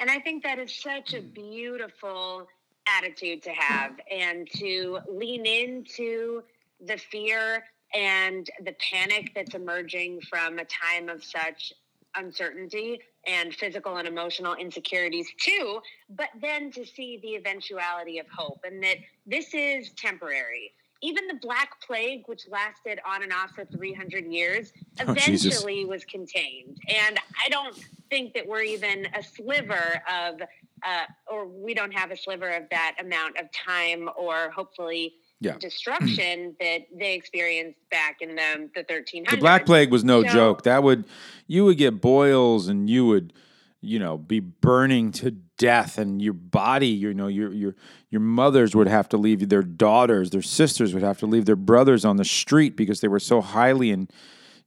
And 0.00 0.10
I 0.10 0.20
think 0.20 0.44
that 0.44 0.58
is 0.58 0.74
such 0.74 1.12
a 1.14 1.20
beautiful 1.20 2.46
attitude 2.88 3.42
to 3.42 3.50
have 3.50 3.92
and 4.10 4.48
to 4.52 5.00
lean 5.10 5.44
into 5.44 6.42
the 6.86 6.96
fear 6.96 7.64
and 7.94 8.48
the 8.64 8.74
panic 8.90 9.32
that's 9.34 9.54
emerging 9.54 10.20
from 10.22 10.58
a 10.58 10.64
time 10.64 11.08
of 11.08 11.24
such 11.24 11.72
uncertainty 12.16 13.00
and 13.26 13.54
physical 13.54 13.96
and 13.96 14.08
emotional 14.08 14.54
insecurities 14.54 15.28
too, 15.38 15.80
but 16.10 16.28
then 16.40 16.70
to 16.72 16.84
see 16.84 17.18
the 17.22 17.34
eventuality 17.36 18.18
of 18.18 18.26
hope 18.34 18.60
and 18.64 18.82
that 18.82 18.96
this 19.26 19.54
is 19.54 19.90
temporary. 19.90 20.72
Even 21.00 21.28
the 21.28 21.38
Black 21.40 21.80
Plague, 21.86 22.22
which 22.26 22.42
lasted 22.50 22.98
on 23.06 23.22
and 23.22 23.32
off 23.32 23.50
for 23.50 23.64
300 23.64 24.26
years, 24.26 24.72
oh, 24.98 25.12
eventually 25.12 25.84
was 25.84 26.04
contained. 26.04 26.76
And 26.88 27.18
I 27.44 27.48
don't 27.50 27.78
think 28.10 28.34
that 28.34 28.44
we're 28.44 28.62
even 28.62 29.06
a 29.14 29.22
sliver 29.22 30.02
of, 30.12 30.40
uh, 30.82 31.04
or 31.30 31.46
we 31.46 31.72
don't 31.72 31.92
have 31.92 32.10
a 32.10 32.16
sliver 32.16 32.48
of 32.48 32.64
that 32.70 32.96
amount 32.98 33.38
of 33.38 33.46
time 33.52 34.08
or 34.16 34.50
hopefully 34.50 35.14
yeah. 35.40 35.56
destruction 35.58 36.56
that 36.60 36.86
they 36.96 37.14
experienced 37.14 37.78
back 37.90 38.18
in 38.20 38.34
the, 38.36 38.70
the 38.74 38.84
1300s. 38.84 39.30
The 39.30 39.36
Black 39.36 39.66
Plague 39.66 39.90
was 39.90 40.04
no 40.04 40.22
so, 40.22 40.28
joke. 40.28 40.62
That 40.62 40.82
would, 40.82 41.04
you 41.46 41.64
would 41.64 41.78
get 41.78 42.00
boils 42.00 42.68
and 42.68 42.88
you 42.88 43.06
would, 43.06 43.32
you 43.80 43.98
know, 43.98 44.18
be 44.18 44.40
burning 44.40 45.12
to 45.12 45.30
death 45.30 45.98
and 45.98 46.20
your 46.20 46.32
body, 46.32 46.88
you 46.88 47.14
know, 47.14 47.28
your, 47.28 47.52
your, 47.52 47.76
your 48.10 48.20
mothers 48.20 48.74
would 48.74 48.88
have 48.88 49.08
to 49.10 49.16
leave 49.16 49.48
their 49.48 49.62
daughters, 49.62 50.30
their 50.30 50.42
sisters 50.42 50.94
would 50.94 51.02
have 51.02 51.18
to 51.18 51.26
leave 51.26 51.44
their 51.44 51.56
brothers 51.56 52.04
on 52.04 52.16
the 52.16 52.24
street 52.24 52.76
because 52.76 53.00
they 53.00 53.08
were 53.08 53.20
so 53.20 53.40
highly 53.40 53.90
and, 53.90 54.10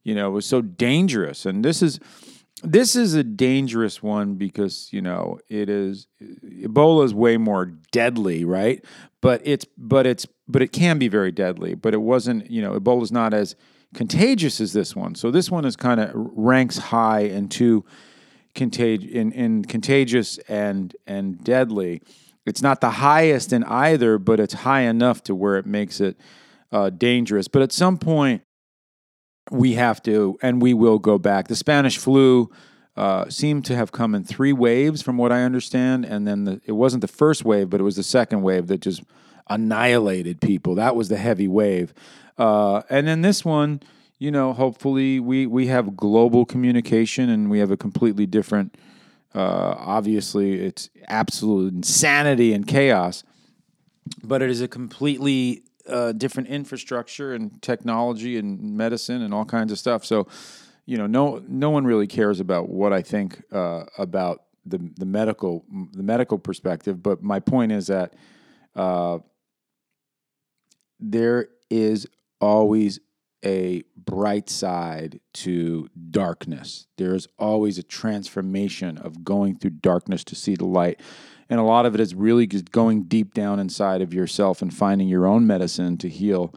you 0.02 0.14
know, 0.14 0.28
it 0.28 0.32
was 0.32 0.46
so 0.46 0.62
dangerous. 0.62 1.44
And 1.44 1.64
this 1.64 1.82
is, 1.82 2.00
this 2.62 2.96
is 2.96 3.14
a 3.14 3.24
dangerous 3.24 4.02
one 4.02 4.34
because 4.34 4.88
you 4.92 5.02
know 5.02 5.38
it 5.48 5.68
is 5.68 6.06
Ebola 6.20 7.04
is 7.04 7.14
way 7.14 7.36
more 7.36 7.66
deadly, 7.90 8.44
right? 8.44 8.84
But 9.20 9.42
it's 9.44 9.66
but 9.76 10.06
it's 10.06 10.26
but 10.48 10.62
it 10.62 10.68
can 10.68 10.98
be 10.98 11.08
very 11.08 11.32
deadly. 11.32 11.74
But 11.74 11.94
it 11.94 12.02
wasn't 12.02 12.50
you 12.50 12.62
know 12.62 12.78
Ebola 12.78 13.02
is 13.02 13.12
not 13.12 13.34
as 13.34 13.56
contagious 13.94 14.60
as 14.60 14.72
this 14.72 14.96
one. 14.96 15.14
So 15.14 15.30
this 15.30 15.50
one 15.50 15.64
is 15.64 15.76
kind 15.76 16.00
of 16.00 16.10
ranks 16.14 16.78
high 16.78 17.20
into 17.20 17.84
contag- 18.54 19.10
in, 19.10 19.32
in 19.32 19.64
contagious 19.64 20.38
and 20.48 20.94
and 21.06 21.42
deadly. 21.42 22.02
It's 22.44 22.62
not 22.62 22.80
the 22.80 22.90
highest 22.90 23.52
in 23.52 23.62
either, 23.64 24.18
but 24.18 24.40
it's 24.40 24.54
high 24.54 24.82
enough 24.82 25.22
to 25.24 25.34
where 25.34 25.56
it 25.56 25.66
makes 25.66 26.00
it 26.00 26.16
uh, 26.72 26.90
dangerous. 26.90 27.46
But 27.46 27.62
at 27.62 27.72
some 27.72 27.98
point, 27.98 28.42
we 29.50 29.74
have 29.74 30.02
to, 30.04 30.38
and 30.42 30.62
we 30.62 30.74
will 30.74 30.98
go 30.98 31.18
back. 31.18 31.48
The 31.48 31.56
Spanish 31.56 31.98
flu 31.98 32.50
uh, 32.96 33.28
seemed 33.28 33.64
to 33.66 33.76
have 33.76 33.92
come 33.92 34.14
in 34.14 34.24
three 34.24 34.52
waves, 34.52 35.02
from 35.02 35.16
what 35.16 35.32
I 35.32 35.42
understand, 35.42 36.04
and 36.04 36.26
then 36.26 36.44
the, 36.44 36.60
it 36.66 36.72
wasn't 36.72 37.00
the 37.00 37.08
first 37.08 37.44
wave, 37.44 37.70
but 37.70 37.80
it 37.80 37.84
was 37.84 37.96
the 37.96 38.02
second 38.02 38.42
wave 38.42 38.66
that 38.68 38.80
just 38.80 39.02
annihilated 39.48 40.40
people. 40.40 40.74
That 40.74 40.94
was 40.94 41.08
the 41.08 41.16
heavy 41.16 41.48
wave, 41.48 41.92
uh, 42.38 42.82
and 42.88 43.06
then 43.06 43.22
this 43.22 43.44
one, 43.44 43.80
you 44.18 44.30
know, 44.30 44.52
hopefully 44.52 45.18
we 45.20 45.46
we 45.46 45.66
have 45.66 45.96
global 45.96 46.44
communication 46.44 47.28
and 47.28 47.50
we 47.50 47.58
have 47.58 47.70
a 47.70 47.76
completely 47.76 48.26
different. 48.26 48.76
Uh, 49.34 49.74
obviously, 49.78 50.60
it's 50.60 50.90
absolute 51.08 51.72
insanity 51.72 52.52
and 52.52 52.66
chaos, 52.66 53.24
but 54.22 54.42
it 54.42 54.50
is 54.50 54.60
a 54.60 54.68
completely 54.68 55.62
uh, 55.88 56.12
different 56.12 56.48
infrastructure 56.48 57.34
and 57.34 57.60
technology 57.62 58.38
and 58.38 58.76
medicine 58.76 59.22
and 59.22 59.34
all 59.34 59.44
kinds 59.44 59.72
of 59.72 59.78
stuff. 59.78 60.04
So, 60.04 60.28
you 60.86 60.96
know, 60.96 61.06
no 61.06 61.42
no 61.48 61.70
one 61.70 61.84
really 61.84 62.06
cares 62.06 62.40
about 62.40 62.68
what 62.68 62.92
I 62.92 63.02
think 63.02 63.42
uh, 63.52 63.84
about 63.98 64.42
the 64.64 64.78
the 64.96 65.06
medical 65.06 65.64
the 65.92 66.02
medical 66.02 66.38
perspective. 66.38 67.02
But 67.02 67.22
my 67.22 67.40
point 67.40 67.72
is 67.72 67.88
that 67.88 68.14
uh, 68.74 69.18
there 71.00 71.48
is 71.70 72.06
always 72.40 73.00
a 73.44 73.82
bright 73.96 74.48
side 74.48 75.20
to 75.32 75.88
darkness. 76.10 76.86
There 76.96 77.14
is 77.14 77.26
always 77.38 77.78
a 77.78 77.82
transformation 77.82 78.98
of 78.98 79.24
going 79.24 79.58
through 79.58 79.70
darkness 79.70 80.22
to 80.24 80.34
see 80.34 80.54
the 80.54 80.66
light. 80.66 81.00
And 81.52 81.60
a 81.60 81.64
lot 81.64 81.84
of 81.84 81.94
it 81.94 82.00
is 82.00 82.14
really 82.14 82.46
just 82.46 82.70
going 82.70 83.02
deep 83.02 83.34
down 83.34 83.60
inside 83.60 84.00
of 84.00 84.14
yourself 84.14 84.62
and 84.62 84.72
finding 84.72 85.06
your 85.06 85.26
own 85.26 85.46
medicine 85.46 85.98
to 85.98 86.08
heal 86.08 86.54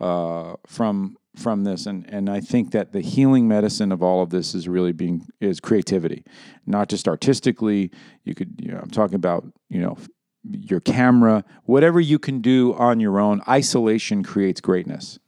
uh, 0.00 0.54
from 0.66 1.18
from 1.36 1.64
this. 1.64 1.84
And 1.84 2.08
and 2.08 2.30
I 2.30 2.40
think 2.40 2.70
that 2.70 2.92
the 2.92 3.02
healing 3.02 3.46
medicine 3.46 3.92
of 3.92 4.02
all 4.02 4.22
of 4.22 4.30
this 4.30 4.54
is 4.54 4.66
really 4.66 4.92
being 4.92 5.26
is 5.42 5.60
creativity, 5.60 6.24
not 6.64 6.88
just 6.88 7.06
artistically. 7.06 7.90
You 8.24 8.34
could 8.34 8.54
you 8.58 8.72
know 8.72 8.78
I'm 8.78 8.88
talking 8.88 9.16
about 9.16 9.44
you 9.68 9.82
know 9.82 9.98
your 10.42 10.80
camera, 10.80 11.44
whatever 11.64 12.00
you 12.00 12.18
can 12.18 12.40
do 12.40 12.72
on 12.72 12.98
your 12.98 13.20
own. 13.20 13.42
Isolation 13.46 14.22
creates 14.24 14.62
greatness. 14.62 15.18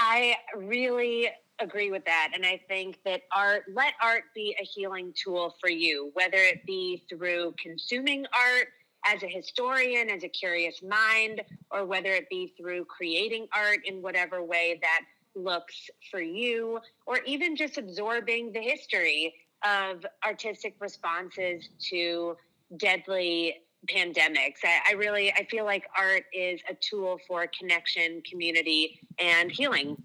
I 0.00 0.34
really 0.56 1.28
agree 1.60 1.90
with 1.90 2.04
that. 2.04 2.30
And 2.34 2.44
I 2.44 2.60
think 2.68 2.98
that 3.04 3.22
art, 3.32 3.64
let 3.72 3.94
art 4.02 4.24
be 4.34 4.56
a 4.60 4.64
healing 4.64 5.12
tool 5.22 5.54
for 5.60 5.70
you, 5.70 6.10
whether 6.14 6.38
it 6.38 6.64
be 6.66 7.04
through 7.08 7.54
consuming 7.62 8.26
art 8.32 8.68
as 9.06 9.22
a 9.22 9.28
historian, 9.28 10.10
as 10.10 10.24
a 10.24 10.28
curious 10.28 10.82
mind, 10.82 11.42
or 11.70 11.86
whether 11.86 12.12
it 12.12 12.28
be 12.28 12.52
through 12.58 12.84
creating 12.84 13.46
art 13.54 13.78
in 13.84 14.02
whatever 14.02 14.42
way 14.42 14.78
that 14.82 15.00
looks 15.34 15.88
for 16.10 16.20
you, 16.20 16.80
or 17.06 17.18
even 17.24 17.56
just 17.56 17.78
absorbing 17.78 18.52
the 18.52 18.60
history 18.60 19.34
of 19.64 20.04
artistic 20.26 20.74
responses 20.80 21.68
to 21.90 22.36
deadly 22.76 23.56
pandemics. 23.88 24.64
I, 24.64 24.90
I, 24.90 24.92
really 24.94 25.32
I 25.32 25.44
feel 25.44 25.64
like 25.64 25.84
art 25.96 26.24
is 26.32 26.60
a 26.68 26.74
tool 26.74 27.18
for 27.26 27.48
connection, 27.58 28.22
community, 28.28 29.00
and 29.18 29.50
healing. 29.50 29.96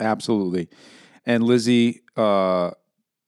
Absolutely. 0.00 0.68
And 1.24 1.44
Lizzie, 1.44 2.02
uh, 2.16 2.72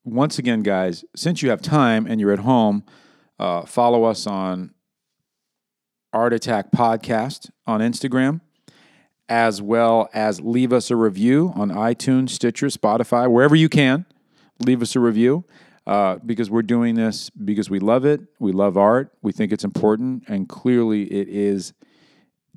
once 0.04 0.38
again, 0.38 0.62
guys, 0.62 1.04
since 1.14 1.42
you 1.42 1.50
have 1.50 1.62
time 1.62 2.06
and 2.06 2.20
you're 2.20 2.32
at 2.32 2.40
home, 2.40 2.84
uh, 3.38 3.62
follow 3.62 4.04
us 4.04 4.26
on 4.26 4.74
Art 6.12 6.32
Attack 6.32 6.70
Podcast 6.70 7.50
on 7.66 7.80
Instagram, 7.80 8.40
as 9.28 9.60
well 9.60 10.08
as 10.12 10.40
leave 10.40 10.72
us 10.72 10.90
a 10.90 10.96
review 10.96 11.52
on 11.56 11.70
iTunes, 11.70 12.30
Stitcher, 12.30 12.66
Spotify, 12.66 13.30
wherever 13.30 13.56
you 13.56 13.68
can. 13.68 14.06
Leave 14.60 14.82
us 14.82 14.94
a 14.94 15.00
review 15.00 15.44
uh, 15.86 16.16
because 16.24 16.50
we're 16.50 16.62
doing 16.62 16.94
this 16.94 17.30
because 17.30 17.68
we 17.68 17.78
love 17.78 18.04
it. 18.04 18.20
We 18.38 18.52
love 18.52 18.76
art. 18.76 19.12
We 19.22 19.32
think 19.32 19.52
it's 19.52 19.64
important, 19.64 20.24
and 20.28 20.48
clearly 20.48 21.04
it 21.12 21.28
is 21.28 21.72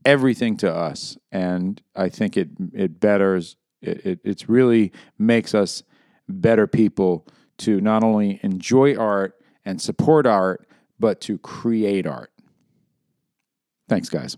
everything 0.05 0.57
to 0.57 0.73
us. 0.73 1.17
And 1.31 1.81
I 1.95 2.09
think 2.09 2.37
it 2.37 2.49
it 2.73 2.99
betters. 2.99 3.55
It, 3.81 4.05
it 4.05 4.19
it's 4.23 4.49
really 4.49 4.91
makes 5.17 5.53
us 5.53 5.83
better 6.27 6.67
people 6.67 7.27
to 7.59 7.81
not 7.81 8.03
only 8.03 8.39
enjoy 8.43 8.95
art 8.95 9.39
and 9.65 9.81
support 9.81 10.25
art, 10.25 10.67
but 10.99 11.21
to 11.21 11.37
create 11.39 12.05
art. 12.05 12.31
Thanks, 13.87 14.09
guys. 14.09 14.37